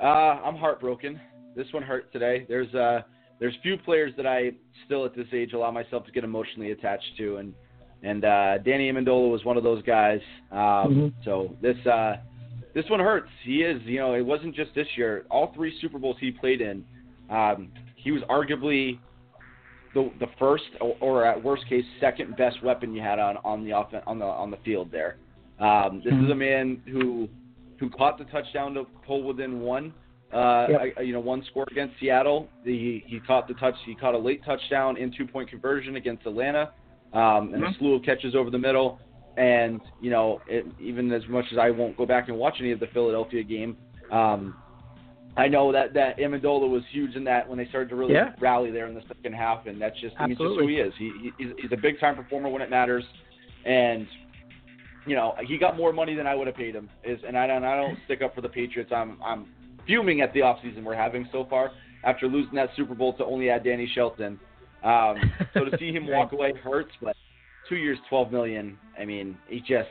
Uh, 0.02 0.06
I'm 0.06 0.56
heartbroken. 0.56 1.20
This 1.54 1.66
one 1.72 1.82
hurt 1.82 2.10
today. 2.10 2.46
There's 2.48 2.74
uh, 2.74 3.02
there's 3.38 3.54
few 3.62 3.76
players 3.76 4.12
that 4.16 4.26
I 4.26 4.52
still 4.84 5.04
at 5.04 5.14
this 5.14 5.26
age 5.32 5.52
allow 5.52 5.70
myself 5.70 6.04
to 6.06 6.12
get 6.12 6.24
emotionally 6.24 6.70
attached 6.70 7.16
to, 7.18 7.36
and 7.36 7.54
and 8.02 8.24
uh, 8.24 8.58
Danny 8.58 8.90
Amendola 8.90 9.30
was 9.30 9.44
one 9.44 9.56
of 9.56 9.64
those 9.64 9.82
guys. 9.82 10.20
Um, 10.52 10.58
mm-hmm. 10.58 11.06
So 11.24 11.54
this 11.60 11.76
uh, 11.86 12.16
this 12.74 12.84
one 12.88 13.00
hurts. 13.00 13.28
He 13.44 13.62
is, 13.62 13.80
you 13.84 13.98
know, 13.98 14.14
it 14.14 14.24
wasn't 14.24 14.54
just 14.54 14.74
this 14.74 14.86
year. 14.96 15.24
All 15.30 15.52
three 15.54 15.76
Super 15.80 15.98
Bowls 15.98 16.16
he 16.20 16.30
played 16.30 16.60
in, 16.60 16.84
um, 17.30 17.70
he 17.96 18.10
was 18.10 18.22
arguably 18.30 18.98
the 19.94 20.10
the 20.20 20.26
first 20.38 20.64
or, 20.80 20.96
or, 21.00 21.26
at 21.26 21.42
worst 21.42 21.66
case 21.68 21.84
second 22.00 22.36
best 22.36 22.62
weapon 22.62 22.94
you 22.94 23.02
had 23.02 23.18
on 23.18 23.38
on 23.38 23.64
the 23.64 23.72
off, 23.72 23.92
on 24.06 24.18
the 24.18 24.24
on 24.24 24.50
the 24.50 24.58
field 24.58 24.90
there. 24.90 25.16
Um, 25.58 26.02
this 26.04 26.12
mm-hmm. 26.12 26.26
is 26.26 26.30
a 26.30 26.34
man 26.34 26.82
who 26.86 27.28
who 27.78 27.90
caught 27.90 28.18
the 28.18 28.24
touchdown 28.24 28.74
to 28.74 28.84
pull 29.06 29.22
within 29.22 29.60
one 29.60 29.92
uh, 30.32 30.66
yep. 30.68 30.80
you 31.04 31.12
know, 31.12 31.20
one 31.20 31.44
score 31.50 31.66
against 31.70 31.94
Seattle. 32.00 32.48
The, 32.64 33.02
he 33.06 33.20
caught 33.20 33.46
the 33.48 33.54
touch. 33.54 33.74
He 33.84 33.94
caught 33.94 34.14
a 34.14 34.18
late 34.18 34.44
touchdown 34.44 34.96
in 34.96 35.12
two 35.16 35.26
point 35.26 35.48
conversion 35.48 35.96
against 35.96 36.26
Atlanta, 36.26 36.72
um, 37.12 37.54
and 37.54 37.62
mm-hmm. 37.62 37.64
a 37.64 37.78
slew 37.78 37.94
of 37.94 38.02
catches 38.02 38.34
over 38.34 38.50
the 38.50 38.58
middle. 38.58 38.98
And 39.36 39.80
you 40.00 40.10
know, 40.10 40.40
it, 40.48 40.66
even 40.80 41.12
as 41.12 41.22
much 41.28 41.44
as 41.52 41.58
I 41.58 41.70
won't 41.70 41.96
go 41.96 42.06
back 42.06 42.28
and 42.28 42.36
watch 42.36 42.56
any 42.60 42.72
of 42.72 42.80
the 42.80 42.88
Philadelphia 42.88 43.44
game, 43.44 43.76
um, 44.10 44.56
I 45.36 45.48
know 45.48 45.70
that 45.72 45.92
that 45.94 46.18
Amendola 46.18 46.68
was 46.68 46.82
huge 46.90 47.14
in 47.14 47.24
that 47.24 47.46
when 47.48 47.58
they 47.58 47.66
started 47.66 47.90
to 47.90 47.96
really 47.96 48.14
yeah. 48.14 48.32
rally 48.40 48.70
there 48.70 48.86
in 48.86 48.94
the 48.94 49.02
second 49.06 49.34
half, 49.34 49.66
and 49.66 49.80
that's 49.80 49.98
just 50.00 50.16
I 50.18 50.26
mean, 50.26 50.36
just 50.36 50.42
who 50.42 50.66
he 50.66 50.76
is. 50.76 50.92
He, 50.98 51.30
he's, 51.38 51.48
he's 51.58 51.72
a 51.72 51.76
big 51.76 52.00
time 52.00 52.16
performer 52.16 52.48
when 52.48 52.62
it 52.62 52.70
matters, 52.70 53.04
and 53.66 54.06
you 55.06 55.14
know 55.14 55.34
he 55.46 55.58
got 55.58 55.76
more 55.76 55.92
money 55.92 56.14
than 56.14 56.26
I 56.26 56.34
would 56.34 56.46
have 56.46 56.56
paid 56.56 56.74
him. 56.74 56.88
Is 57.04 57.20
and 57.26 57.38
I 57.38 57.46
don't 57.46 57.64
I 57.64 57.76
don't 57.76 57.98
stick 58.06 58.22
up 58.22 58.34
for 58.34 58.40
the 58.40 58.48
Patriots. 58.48 58.90
I'm 58.94 59.22
I'm 59.22 59.46
fuming 59.86 60.20
at 60.20 60.32
the 60.32 60.40
offseason 60.40 60.82
we're 60.84 60.94
having 60.94 61.28
so 61.32 61.46
far 61.48 61.70
after 62.04 62.26
losing 62.26 62.54
that 62.54 62.70
Super 62.76 62.94
Bowl 62.94 63.14
to 63.14 63.24
only 63.24 63.50
add 63.50 63.64
Danny 63.64 63.90
Shelton. 63.94 64.38
Um, 64.84 65.16
so 65.54 65.64
to 65.64 65.76
see 65.78 65.92
him 65.92 66.06
walk 66.10 66.32
away 66.32 66.52
hurts, 66.62 66.92
but 67.02 67.16
two 67.68 67.76
years, 67.76 67.98
twelve 68.08 68.30
million. 68.30 68.78
I 68.98 69.04
mean, 69.04 69.36
he 69.48 69.60
just 69.60 69.88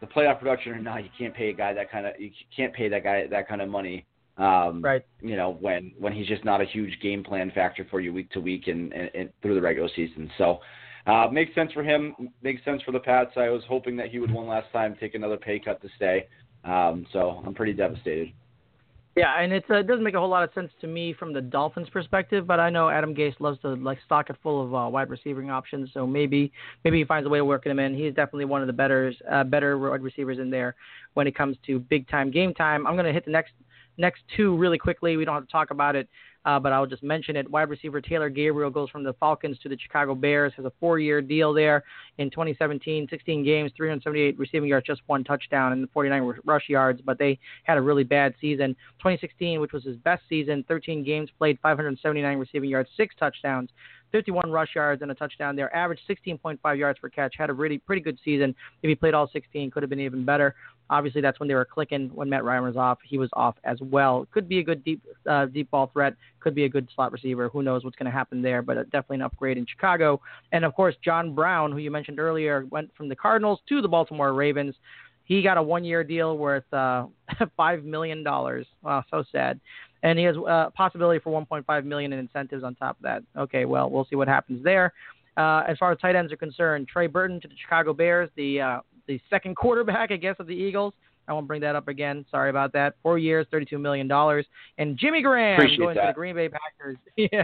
the 0.00 0.06
playoff 0.06 0.38
production 0.38 0.72
or 0.72 0.80
not, 0.80 1.02
you 1.02 1.10
can't 1.18 1.34
pay 1.34 1.48
a 1.48 1.54
guy 1.54 1.72
that 1.72 1.90
kind 1.90 2.06
of 2.06 2.14
you 2.18 2.30
can't 2.54 2.72
pay 2.72 2.88
that 2.88 3.02
guy 3.02 3.26
that 3.26 3.48
kind 3.48 3.62
of 3.62 3.68
money. 3.68 4.06
Um, 4.36 4.82
right. 4.82 5.04
You 5.20 5.36
know 5.36 5.56
when 5.60 5.92
when 5.98 6.12
he's 6.12 6.28
just 6.28 6.44
not 6.44 6.60
a 6.60 6.64
huge 6.64 6.98
game 7.02 7.24
plan 7.24 7.50
factor 7.54 7.86
for 7.90 8.00
you 8.00 8.12
week 8.12 8.30
to 8.30 8.40
week 8.40 8.68
and, 8.68 8.92
and, 8.92 9.10
and 9.14 9.30
through 9.42 9.54
the 9.54 9.60
regular 9.60 9.88
season. 9.96 10.30
So 10.38 10.60
uh, 11.06 11.28
makes 11.32 11.54
sense 11.54 11.72
for 11.72 11.82
him. 11.82 12.14
Makes 12.42 12.64
sense 12.64 12.82
for 12.82 12.92
the 12.92 13.00
Pats. 13.00 13.32
I 13.36 13.48
was 13.48 13.62
hoping 13.68 13.96
that 13.96 14.10
he 14.10 14.18
would 14.18 14.30
one 14.30 14.46
last 14.46 14.66
time 14.72 14.96
take 15.00 15.14
another 15.14 15.36
pay 15.36 15.58
cut 15.58 15.80
to 15.82 15.88
stay. 15.96 16.26
Um, 16.64 17.06
so 17.12 17.42
I'm 17.46 17.54
pretty 17.54 17.72
devastated. 17.72 18.32
Yeah, 19.16 19.40
and 19.40 19.52
it's, 19.52 19.66
uh, 19.68 19.78
it 19.78 19.88
doesn't 19.88 20.04
make 20.04 20.14
a 20.14 20.20
whole 20.20 20.28
lot 20.28 20.44
of 20.44 20.50
sense 20.54 20.70
to 20.80 20.86
me 20.86 21.12
from 21.12 21.32
the 21.32 21.40
Dolphins' 21.40 21.88
perspective, 21.88 22.46
but 22.46 22.60
I 22.60 22.70
know 22.70 22.88
Adam 22.88 23.14
Gase 23.14 23.34
loves 23.40 23.60
to 23.62 23.74
like 23.74 23.98
stock 24.04 24.30
it 24.30 24.36
full 24.42 24.64
of 24.64 24.72
uh, 24.72 24.88
wide 24.88 25.10
receiving 25.10 25.50
options, 25.50 25.90
so 25.92 26.06
maybe 26.06 26.52
maybe 26.84 26.98
he 26.98 27.04
finds 27.04 27.26
a 27.26 27.28
way 27.28 27.40
of 27.40 27.46
working 27.46 27.72
him 27.72 27.80
in. 27.80 27.94
He's 27.94 28.14
definitely 28.14 28.44
one 28.44 28.60
of 28.60 28.68
the 28.68 28.72
better 28.72 29.12
uh, 29.30 29.42
better 29.42 29.76
wide 29.76 30.02
receivers 30.02 30.38
in 30.38 30.50
there 30.50 30.76
when 31.14 31.26
it 31.26 31.34
comes 31.34 31.56
to 31.66 31.80
big 31.80 32.08
time 32.08 32.30
game 32.30 32.54
time. 32.54 32.86
I'm 32.86 32.94
going 32.94 33.06
to 33.06 33.12
hit 33.12 33.24
the 33.24 33.32
next 33.32 33.54
next 33.96 34.22
two 34.36 34.56
really 34.56 34.78
quickly. 34.78 35.16
We 35.16 35.24
don't 35.24 35.34
have 35.34 35.46
to 35.46 35.50
talk 35.50 35.72
about 35.72 35.96
it 35.96 36.08
uh, 36.48 36.58
but 36.58 36.72
I'll 36.72 36.86
just 36.86 37.02
mention 37.02 37.36
it. 37.36 37.50
Wide 37.50 37.68
receiver 37.68 38.00
Taylor 38.00 38.30
Gabriel 38.30 38.70
goes 38.70 38.88
from 38.88 39.04
the 39.04 39.12
Falcons 39.12 39.58
to 39.58 39.68
the 39.68 39.76
Chicago 39.78 40.14
Bears, 40.14 40.50
has 40.56 40.64
a 40.64 40.72
four 40.80 40.98
year 40.98 41.20
deal 41.20 41.52
there 41.52 41.84
in 42.16 42.30
2017, 42.30 43.06
16 43.10 43.44
games, 43.44 43.70
378 43.76 44.38
receiving 44.38 44.70
yards, 44.70 44.86
just 44.86 45.02
one 45.08 45.22
touchdown, 45.24 45.72
and 45.72 45.90
49 45.90 46.40
rush 46.46 46.70
yards, 46.70 47.02
but 47.04 47.18
they 47.18 47.38
had 47.64 47.76
a 47.76 47.82
really 47.82 48.02
bad 48.02 48.34
season. 48.40 48.74
2016, 48.98 49.60
which 49.60 49.72
was 49.72 49.84
his 49.84 49.96
best 49.98 50.22
season, 50.26 50.64
13 50.68 51.04
games 51.04 51.28
played, 51.36 51.58
579 51.62 52.38
receiving 52.38 52.70
yards, 52.70 52.88
six 52.96 53.14
touchdowns. 53.18 53.68
51 54.10 54.50
rush 54.50 54.74
yards 54.74 55.02
and 55.02 55.10
a 55.10 55.14
touchdown 55.14 55.54
there. 55.54 55.74
Averaged 55.76 56.00
16.5 56.08 56.78
yards 56.78 56.98
per 56.98 57.10
catch. 57.10 57.34
Had 57.36 57.50
a 57.50 57.52
really 57.52 57.76
pretty 57.76 58.00
good 58.00 58.18
season. 58.24 58.54
If 58.82 58.88
he 58.88 58.94
played 58.94 59.12
all 59.12 59.28
16, 59.30 59.70
could 59.70 59.82
have 59.82 59.90
been 59.90 60.00
even 60.00 60.24
better. 60.24 60.54
Obviously, 60.90 61.20
that's 61.20 61.38
when 61.38 61.48
they 61.48 61.54
were 61.54 61.64
clicking. 61.64 62.10
When 62.14 62.28
Matt 62.28 62.44
Ryan 62.44 62.64
was 62.64 62.76
off, 62.76 62.98
he 63.04 63.18
was 63.18 63.28
off 63.34 63.56
as 63.64 63.78
well. 63.80 64.26
Could 64.32 64.48
be 64.48 64.58
a 64.58 64.62
good 64.62 64.84
deep 64.84 65.02
uh, 65.28 65.46
deep 65.46 65.70
ball 65.70 65.90
threat. 65.92 66.14
Could 66.40 66.54
be 66.54 66.64
a 66.64 66.68
good 66.68 66.88
slot 66.94 67.12
receiver. 67.12 67.48
Who 67.48 67.62
knows 67.62 67.84
what's 67.84 67.96
going 67.96 68.10
to 68.10 68.16
happen 68.16 68.42
there? 68.42 68.62
But 68.62 68.76
definitely 68.90 69.16
an 69.16 69.22
upgrade 69.22 69.58
in 69.58 69.66
Chicago. 69.66 70.20
And 70.52 70.64
of 70.64 70.74
course, 70.74 70.94
John 71.04 71.34
Brown, 71.34 71.72
who 71.72 71.78
you 71.78 71.90
mentioned 71.90 72.18
earlier, 72.18 72.66
went 72.70 72.90
from 72.96 73.08
the 73.08 73.16
Cardinals 73.16 73.60
to 73.68 73.82
the 73.82 73.88
Baltimore 73.88 74.32
Ravens. 74.32 74.74
He 75.24 75.42
got 75.42 75.58
a 75.58 75.62
one-year 75.62 76.04
deal 76.04 76.38
worth 76.38 76.72
uh, 76.72 77.06
five 77.56 77.84
million 77.84 78.22
dollars. 78.22 78.66
Wow, 78.82 79.04
so 79.10 79.24
sad 79.30 79.60
and 80.02 80.18
he 80.18 80.24
has 80.24 80.36
a 80.36 80.42
uh, 80.42 80.70
possibility 80.70 81.18
for 81.18 81.30
1.5 81.30 81.84
million 81.84 82.12
in 82.12 82.18
incentives 82.18 82.62
on 82.62 82.74
top 82.74 82.96
of 82.98 83.02
that. 83.02 83.22
Okay, 83.36 83.64
well, 83.64 83.90
we'll 83.90 84.06
see 84.08 84.16
what 84.16 84.28
happens 84.28 84.62
there. 84.62 84.92
Uh, 85.36 85.62
as 85.68 85.78
far 85.78 85.92
as 85.92 85.98
tight 85.98 86.16
ends 86.16 86.32
are 86.32 86.36
concerned, 86.36 86.88
Trey 86.88 87.06
Burton 87.06 87.40
to 87.40 87.48
the 87.48 87.54
Chicago 87.62 87.92
Bears, 87.92 88.28
the 88.36 88.60
uh, 88.60 88.80
the 89.08 89.20
second 89.28 89.56
quarterback, 89.56 90.12
I 90.12 90.16
guess, 90.16 90.36
of 90.38 90.46
the 90.46 90.54
Eagles. 90.54 90.94
I 91.26 91.32
won't 91.32 91.46
bring 91.46 91.60
that 91.60 91.76
up 91.76 91.88
again. 91.88 92.24
Sorry 92.30 92.48
about 92.48 92.72
that. 92.72 92.94
Four 93.02 93.18
years, 93.18 93.46
$32 93.52 93.78
million. 93.78 94.10
And 94.78 94.96
Jimmy 94.96 95.20
Graham 95.20 95.58
Appreciate 95.58 95.78
going 95.78 95.96
that. 95.96 96.02
to 96.02 96.06
the 96.08 96.14
Green 96.14 96.34
Bay 96.34 96.48
Packers. 96.48 96.96
yeah. 97.16 97.42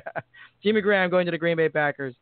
Jimmy 0.62 0.81
Graham 0.81 1.11
going 1.11 1.27
to 1.27 1.33
the 1.33 1.38
Green 1.38 1.57
Bay 1.57 1.68
Packers. 1.68 2.14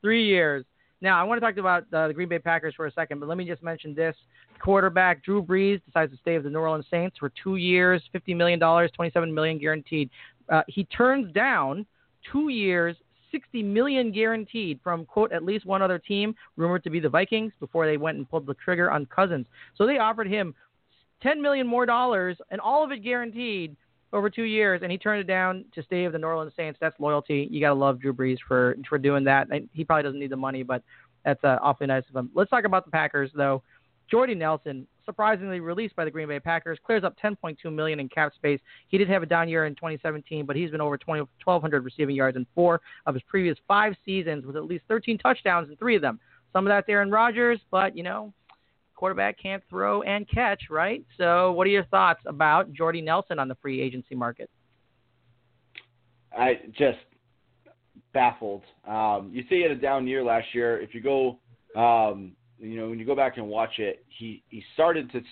Three 0.00 0.24
years. 0.24 0.64
Now, 1.02 1.20
I 1.20 1.24
want 1.24 1.40
to 1.40 1.46
talk 1.46 1.56
about 1.56 1.84
uh, 1.92 2.08
the 2.08 2.14
Green 2.14 2.28
Bay 2.28 2.38
Packers 2.38 2.74
for 2.74 2.86
a 2.86 2.92
second, 2.92 3.20
but 3.20 3.28
let 3.28 3.38
me 3.38 3.44
just 3.44 3.62
mention 3.62 3.94
this. 3.94 4.14
Quarterback 4.62 5.24
Drew 5.24 5.42
Brees 5.42 5.80
decides 5.86 6.12
to 6.12 6.18
stay 6.18 6.34
with 6.34 6.44
the 6.44 6.50
New 6.50 6.58
Orleans 6.58 6.84
Saints 6.90 7.16
for 7.18 7.32
two 7.42 7.56
years, 7.56 8.02
$50 8.14 8.36
million, 8.36 8.60
$27 8.60 9.32
million 9.32 9.58
guaranteed. 9.58 10.10
Uh, 10.50 10.62
he 10.68 10.84
turns 10.84 11.32
down 11.32 11.86
two 12.30 12.48
years, 12.48 12.96
60 13.30 13.62
million 13.62 14.12
guaranteed 14.12 14.80
from 14.82 15.04
quote 15.04 15.32
at 15.32 15.44
least 15.44 15.66
one 15.66 15.82
other 15.82 15.98
team 15.98 16.34
rumored 16.56 16.84
to 16.84 16.90
be 16.90 17.00
the 17.00 17.08
Vikings 17.08 17.52
before 17.60 17.86
they 17.86 17.96
went 17.96 18.18
and 18.18 18.28
pulled 18.28 18.46
the 18.46 18.54
trigger 18.54 18.90
on 18.90 19.06
Cousins. 19.06 19.46
So 19.76 19.86
they 19.86 19.98
offered 19.98 20.28
him 20.28 20.54
10 21.22 21.40
million 21.40 21.66
more 21.66 21.86
dollars 21.86 22.36
and 22.50 22.60
all 22.60 22.84
of 22.84 22.90
it 22.92 23.04
guaranteed 23.04 23.76
over 24.12 24.28
two 24.28 24.42
years, 24.42 24.80
and 24.82 24.90
he 24.90 24.98
turned 24.98 25.20
it 25.20 25.26
down 25.26 25.64
to 25.74 25.82
stay 25.82 26.02
with 26.02 26.12
the 26.12 26.18
New 26.18 26.26
Orleans 26.26 26.52
Saints. 26.56 26.78
That's 26.80 26.98
loyalty. 26.98 27.48
You 27.50 27.60
gotta 27.60 27.74
love 27.74 28.00
Drew 28.00 28.12
Brees 28.12 28.38
for 28.46 28.76
for 28.88 28.98
doing 28.98 29.24
that. 29.24 29.48
He 29.72 29.84
probably 29.84 30.02
doesn't 30.02 30.18
need 30.18 30.30
the 30.30 30.36
money, 30.36 30.62
but 30.62 30.82
that's 31.24 31.42
uh, 31.44 31.58
awfully 31.62 31.86
nice 31.86 32.04
of 32.08 32.16
him. 32.16 32.30
Let's 32.34 32.50
talk 32.50 32.64
about 32.64 32.84
the 32.84 32.90
Packers 32.90 33.30
though. 33.34 33.62
Jordy 34.10 34.34
Nelson, 34.34 34.86
surprisingly 35.04 35.60
released 35.60 35.96
by 35.96 36.04
the 36.04 36.10
Green 36.10 36.28
Bay 36.28 36.40
Packers, 36.40 36.78
clears 36.84 37.04
up 37.04 37.16
10.2 37.22 37.56
million 37.72 38.00
in 38.00 38.08
cap 38.08 38.34
space. 38.34 38.60
He 38.88 38.98
did 38.98 39.08
have 39.08 39.22
a 39.22 39.26
down 39.26 39.48
year 39.48 39.66
in 39.66 39.74
2017, 39.74 40.46
but 40.46 40.56
he's 40.56 40.70
been 40.70 40.80
over 40.80 40.98
20, 40.98 41.20
1,200 41.44 41.84
receiving 41.84 42.16
yards 42.16 42.36
in 42.36 42.46
four 42.54 42.80
of 43.06 43.14
his 43.14 43.22
previous 43.26 43.56
five 43.68 43.94
seasons, 44.04 44.44
with 44.46 44.56
at 44.56 44.64
least 44.64 44.84
13 44.88 45.18
touchdowns 45.18 45.68
in 45.70 45.76
three 45.76 45.96
of 45.96 46.02
them. 46.02 46.18
Some 46.52 46.66
of 46.66 46.70
that's 46.70 46.88
Aaron 46.88 47.10
Rodgers, 47.10 47.60
but 47.70 47.96
you 47.96 48.02
know 48.02 48.32
quarterback 49.00 49.40
can't 49.42 49.62
throw 49.70 50.02
and 50.02 50.28
catch, 50.28 50.64
right? 50.68 51.02
So, 51.16 51.52
what 51.52 51.66
are 51.66 51.70
your 51.70 51.86
thoughts 51.86 52.20
about 52.26 52.70
Jordy 52.74 53.00
Nelson 53.00 53.38
on 53.38 53.48
the 53.48 53.56
free 53.62 53.80
agency 53.80 54.14
market? 54.14 54.50
I 56.36 56.60
just 56.76 56.98
baffled. 58.12 58.62
Um, 58.86 59.30
you 59.32 59.42
say 59.44 59.56
he 59.56 59.62
had 59.62 59.70
a 59.70 59.76
down 59.76 60.06
year 60.06 60.22
last 60.22 60.48
year. 60.52 60.80
If 60.80 60.94
you 60.94 61.00
go, 61.00 61.38
um, 61.80 62.32
you 62.60 62.76
know, 62.76 62.90
when 62.90 62.98
you 62.98 63.04
go 63.04 63.16
back 63.16 63.36
and 63.36 63.48
watch 63.48 63.78
it, 63.78 64.04
he 64.08 64.42
he 64.48 64.62
started 64.74 65.10
to 65.12 65.22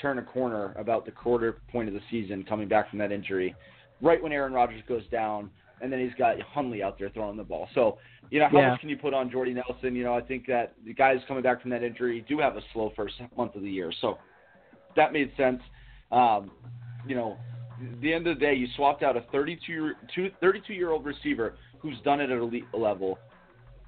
turn 0.00 0.18
a 0.18 0.22
corner 0.22 0.74
about 0.78 1.04
the 1.04 1.10
quarter 1.10 1.60
point 1.70 1.88
of 1.88 1.94
the 1.94 2.00
season, 2.10 2.44
coming 2.44 2.68
back 2.68 2.88
from 2.90 2.98
that 2.98 3.12
injury, 3.12 3.54
right 4.00 4.22
when 4.22 4.32
Aaron 4.32 4.52
Rodgers 4.52 4.82
goes 4.88 5.02
down 5.10 5.50
and 5.80 5.92
then 5.92 6.00
he's 6.00 6.14
got 6.18 6.40
Hundley 6.40 6.82
out 6.82 6.98
there 6.98 7.10
throwing 7.10 7.36
the 7.36 7.44
ball. 7.44 7.68
So, 7.74 7.98
you 8.30 8.40
know, 8.40 8.48
how 8.50 8.58
yeah. 8.58 8.70
much 8.70 8.80
can 8.80 8.88
you 8.88 8.96
put 8.96 9.14
on 9.14 9.30
Jordy 9.30 9.54
Nelson? 9.54 9.94
You 9.94 10.04
know, 10.04 10.14
I 10.14 10.20
think 10.20 10.46
that 10.46 10.74
the 10.84 10.92
guys 10.92 11.18
coming 11.28 11.42
back 11.42 11.62
from 11.62 11.70
that 11.70 11.82
injury 11.82 12.24
do 12.28 12.38
have 12.40 12.56
a 12.56 12.60
slow 12.72 12.92
first 12.96 13.14
month 13.36 13.54
of 13.54 13.62
the 13.62 13.70
year. 13.70 13.92
So 14.00 14.18
that 14.96 15.12
made 15.12 15.32
sense. 15.36 15.60
Um, 16.10 16.50
you 17.06 17.14
know, 17.14 17.36
at 17.80 18.00
the 18.00 18.12
end 18.12 18.26
of 18.26 18.38
the 18.38 18.44
day, 18.44 18.54
you 18.54 18.66
swapped 18.76 19.02
out 19.02 19.16
a 19.16 19.22
32 19.32 19.92
32 20.40 20.72
year 20.72 20.90
old 20.90 21.04
receiver 21.04 21.54
who's 21.78 21.96
done 22.04 22.20
it 22.20 22.30
at 22.30 22.38
elite 22.38 22.64
level 22.74 23.18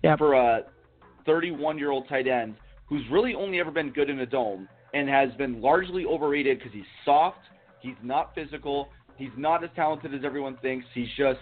yep. 0.03 0.19
for 0.19 0.35
a 0.35 0.65
31 1.27 1.77
year 1.79 1.91
old 1.91 2.09
tight 2.09 2.29
end 2.29 2.55
who's 2.91 3.03
really 3.11 3.35
only 3.35 3.59
ever 3.59 3.71
been 3.71 3.91
good 3.91 4.11
in 4.11 4.21
a 4.21 4.27
dome 4.27 4.69
and 4.93 5.09
has 5.09 5.31
been 5.39 5.63
largely 5.63 6.05
overrated 6.05 6.59
because 6.59 6.73
he's 6.75 6.85
soft, 7.07 7.39
he's 7.81 7.95
not 8.03 8.35
physical, 8.35 8.91
he's 9.17 9.31
not 9.39 9.65
as 9.65 9.71
talented 9.75 10.13
as 10.13 10.21
everyone 10.25 10.59
thinks. 10.59 10.85
He's 10.93 11.09
just 11.17 11.41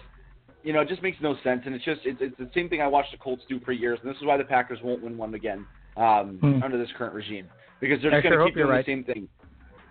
you 0.63 0.73
know, 0.73 0.81
it 0.81 0.89
just 0.89 1.01
makes 1.01 1.17
no 1.21 1.35
sense. 1.43 1.61
And 1.65 1.75
it's 1.75 1.85
just 1.85 2.01
it's, 2.05 2.19
it's 2.21 2.37
the 2.37 2.49
same 2.53 2.69
thing 2.69 2.81
I 2.81 2.87
watched 2.87 3.11
the 3.11 3.17
Colts 3.17 3.43
do 3.49 3.59
for 3.61 3.71
years, 3.71 3.99
and 4.01 4.09
this 4.09 4.17
is 4.17 4.25
why 4.25 4.37
the 4.37 4.43
Packers 4.43 4.79
won't 4.83 5.01
win 5.01 5.17
one 5.17 5.33
again 5.33 5.65
um, 5.97 6.37
hmm. 6.41 6.63
under 6.63 6.77
this 6.77 6.89
current 6.97 7.13
regime 7.13 7.47
because 7.79 8.01
they're 8.01 8.11
just 8.11 8.23
going 8.23 8.33
to 8.33 8.39
sure 8.39 8.45
keep 8.47 8.55
doing 8.55 8.67
right. 8.67 8.85
the 8.85 8.91
same 8.91 9.03
thing. 9.03 9.27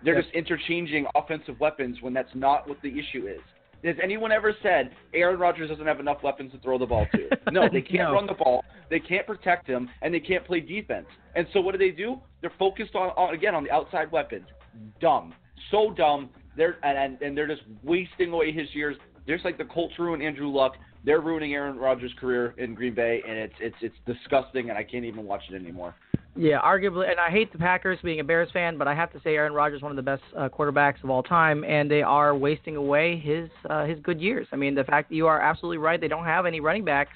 They're 0.04 0.14
yep. 0.14 0.24
just 0.24 0.34
interchanging 0.34 1.06
offensive 1.16 1.58
weapons 1.58 1.98
when 2.02 2.12
that's 2.12 2.30
not 2.34 2.68
what 2.68 2.80
the 2.82 2.88
issue 2.88 3.26
is. 3.26 3.40
Has 3.84 3.96
anyone 4.02 4.32
ever 4.32 4.54
said 4.62 4.90
Aaron 5.14 5.38
Rodgers 5.38 5.70
doesn't 5.70 5.86
have 5.86 6.00
enough 6.00 6.22
weapons 6.22 6.52
to 6.52 6.58
throw 6.58 6.78
the 6.78 6.86
ball 6.86 7.06
to? 7.14 7.28
No, 7.52 7.66
they 7.72 7.80
can't 7.80 8.10
no. 8.10 8.12
run 8.12 8.26
the 8.26 8.34
ball, 8.34 8.62
they 8.90 9.00
can't 9.00 9.26
protect 9.26 9.66
him, 9.66 9.88
and 10.02 10.12
they 10.12 10.20
can't 10.20 10.44
play 10.44 10.60
defense. 10.60 11.06
And 11.34 11.46
so 11.52 11.60
what 11.60 11.72
do 11.72 11.78
they 11.78 11.90
do? 11.90 12.20
They're 12.42 12.52
focused 12.58 12.94
on, 12.94 13.08
on 13.10 13.34
again 13.34 13.54
on 13.54 13.64
the 13.64 13.70
outside 13.70 14.12
weapons. 14.12 14.46
Dumb, 15.00 15.34
so 15.70 15.90
dumb. 15.96 16.28
They're 16.56 16.76
and, 16.84 17.20
and 17.22 17.36
they're 17.36 17.46
just 17.46 17.62
wasting 17.82 18.32
away 18.32 18.52
his 18.52 18.68
years. 18.74 18.96
Just 19.26 19.44
like 19.44 19.56
the 19.56 19.64
Colts 19.64 19.94
ruined 19.98 20.22
Andrew 20.22 20.48
Luck, 20.48 20.74
they're 21.04 21.20
ruining 21.20 21.54
Aaron 21.54 21.78
Rodgers' 21.78 22.12
career 22.20 22.54
in 22.58 22.74
Green 22.74 22.94
Bay, 22.94 23.22
and 23.26 23.38
it's 23.38 23.54
it's 23.60 23.76
it's 23.80 23.96
disgusting, 24.06 24.68
and 24.68 24.78
I 24.78 24.82
can't 24.82 25.04
even 25.04 25.24
watch 25.24 25.42
it 25.50 25.54
anymore. 25.54 25.94
Yeah, 26.40 26.60
arguably, 26.60 27.10
and 27.10 27.18
I 27.18 27.30
hate 27.30 27.50
the 27.50 27.58
Packers 27.58 27.98
being 28.00 28.20
a 28.20 28.24
Bears 28.24 28.48
fan, 28.52 28.78
but 28.78 28.86
I 28.86 28.94
have 28.94 29.12
to 29.12 29.20
say 29.24 29.34
Aaron 29.34 29.52
Rodgers 29.52 29.78
is 29.78 29.82
one 29.82 29.90
of 29.90 29.96
the 29.96 30.02
best 30.02 30.22
uh, 30.36 30.48
quarterbacks 30.48 31.02
of 31.02 31.10
all 31.10 31.20
time, 31.20 31.64
and 31.64 31.90
they 31.90 32.00
are 32.00 32.32
wasting 32.32 32.76
away 32.76 33.18
his 33.18 33.48
uh, 33.68 33.86
his 33.86 33.98
good 34.04 34.20
years. 34.20 34.46
I 34.52 34.56
mean, 34.56 34.76
the 34.76 34.84
fact 34.84 35.08
that 35.08 35.16
you 35.16 35.26
are 35.26 35.40
absolutely 35.40 35.78
right, 35.78 36.00
they 36.00 36.06
don't 36.06 36.24
have 36.24 36.46
any 36.46 36.60
running 36.60 36.84
backs, 36.84 37.10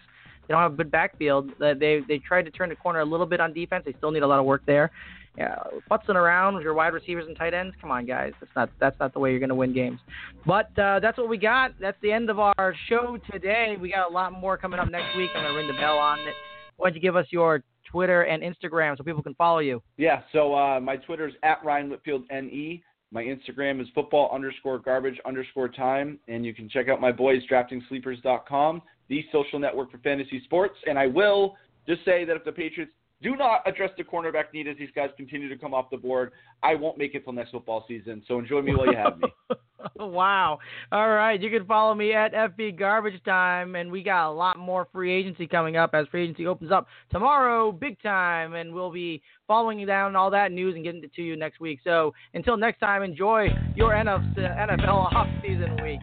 they 0.48 0.52
don't 0.52 0.60
have 0.60 0.72
a 0.72 0.76
good 0.76 0.90
backfield. 0.90 1.52
They 1.60 2.00
they 2.08 2.18
tried 2.18 2.46
to 2.46 2.50
turn 2.50 2.68
the 2.68 2.74
corner 2.74 2.98
a 2.98 3.04
little 3.04 3.24
bit 3.24 3.38
on 3.38 3.52
defense. 3.52 3.84
They 3.86 3.94
still 3.96 4.10
need 4.10 4.24
a 4.24 4.26
lot 4.26 4.40
of 4.40 4.44
work 4.44 4.62
there. 4.66 4.90
Yeah, 5.38 5.54
futzing 5.88 6.16
around 6.16 6.56
with 6.56 6.64
your 6.64 6.74
wide 6.74 6.92
receivers 6.92 7.26
and 7.28 7.36
tight 7.36 7.54
ends. 7.54 7.76
Come 7.80 7.92
on, 7.92 8.04
guys. 8.04 8.32
That's 8.40 8.52
not 8.56 8.70
that's 8.80 8.98
not 8.98 9.12
the 9.12 9.20
way 9.20 9.30
you're 9.30 9.38
going 9.38 9.50
to 9.50 9.54
win 9.54 9.72
games. 9.72 10.00
But 10.44 10.76
uh, 10.76 10.98
that's 10.98 11.16
what 11.16 11.28
we 11.28 11.38
got. 11.38 11.74
That's 11.80 11.96
the 12.02 12.10
end 12.10 12.28
of 12.28 12.40
our 12.40 12.74
show 12.88 13.18
today. 13.30 13.76
We 13.80 13.92
got 13.92 14.10
a 14.10 14.12
lot 14.12 14.32
more 14.32 14.58
coming 14.58 14.80
up 14.80 14.90
next 14.90 15.16
week. 15.16 15.30
I'm 15.36 15.44
going 15.44 15.54
to 15.54 15.58
ring 15.58 15.68
the 15.68 15.80
bell 15.80 15.96
on 15.96 16.18
it. 16.18 16.34
Why 16.76 16.88
don't 16.88 16.96
you 16.96 17.00
give 17.00 17.14
us 17.14 17.26
your 17.30 17.62
Twitter 17.92 18.22
and 18.22 18.42
Instagram 18.42 18.96
so 18.96 19.04
people 19.04 19.22
can 19.22 19.34
follow 19.34 19.58
you? 19.58 19.82
Yeah. 19.98 20.22
So 20.32 20.54
uh, 20.54 20.80
my 20.80 20.96
Twitter 20.96 21.28
is 21.28 21.34
at 21.42 21.62
Ryan 21.64 21.90
Whitfield 21.90 22.24
NE. 22.30 22.82
My 23.12 23.22
Instagram 23.22 23.80
is 23.80 23.86
football 23.94 24.30
underscore 24.32 24.78
garbage 24.78 25.20
underscore 25.26 25.68
time, 25.68 26.18
and 26.28 26.46
you 26.46 26.54
can 26.54 26.68
check 26.68 26.88
out 26.88 26.98
my 26.98 27.12
boys 27.12 27.42
draftingsleepers.com, 27.50 28.80
the 29.08 29.24
social 29.30 29.58
network 29.58 29.90
for 29.92 29.98
fantasy 29.98 30.40
sports. 30.44 30.76
And 30.86 30.98
I 30.98 31.06
will 31.06 31.54
just 31.86 32.02
say 32.06 32.24
that 32.24 32.34
if 32.34 32.44
the 32.44 32.52
Patriots 32.52 32.92
do 33.22 33.36
not 33.36 33.62
address 33.66 33.90
the 33.96 34.04
cornerback 34.04 34.52
need 34.52 34.68
as 34.68 34.76
these 34.76 34.90
guys 34.94 35.10
continue 35.16 35.48
to 35.48 35.56
come 35.56 35.72
off 35.74 35.90
the 35.90 35.96
board. 35.96 36.32
I 36.62 36.74
won't 36.74 36.98
make 36.98 37.14
it 37.14 37.24
till 37.24 37.32
next 37.32 37.50
football 37.50 37.84
season. 37.86 38.22
So 38.26 38.38
enjoy 38.38 38.62
me 38.62 38.74
while 38.74 38.86
you 38.86 38.96
have 38.96 39.18
me. 39.18 39.28
wow. 39.96 40.58
All 40.90 41.10
right. 41.10 41.40
You 41.40 41.50
can 41.50 41.66
follow 41.66 41.94
me 41.94 42.12
at 42.12 42.32
FB 42.32 42.78
Garbage 42.78 43.22
Time, 43.24 43.76
and 43.76 43.90
we 43.90 44.02
got 44.02 44.28
a 44.28 44.32
lot 44.32 44.58
more 44.58 44.88
free 44.92 45.12
agency 45.12 45.46
coming 45.46 45.76
up 45.76 45.90
as 45.94 46.06
free 46.08 46.24
agency 46.24 46.46
opens 46.46 46.72
up 46.72 46.86
tomorrow, 47.10 47.72
big 47.72 48.00
time, 48.02 48.54
and 48.54 48.72
we'll 48.72 48.92
be 48.92 49.22
following 49.46 49.78
you 49.78 49.86
down 49.86 50.16
all 50.16 50.30
that 50.30 50.52
news 50.52 50.74
and 50.74 50.84
getting 50.84 51.02
it 51.04 51.14
to 51.14 51.22
you 51.22 51.36
next 51.36 51.60
week. 51.60 51.80
So 51.84 52.12
until 52.34 52.56
next 52.56 52.78
time, 52.78 53.02
enjoy 53.02 53.48
your 53.76 53.92
NFL 53.92 55.12
offseason 55.12 55.82
week. 55.82 56.00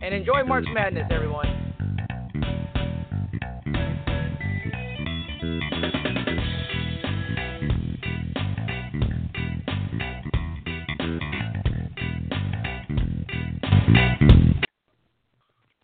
And 0.00 0.14
enjoy 0.14 0.44
March 0.44 0.66
Madness, 0.72 1.08
everyone. 1.10 1.68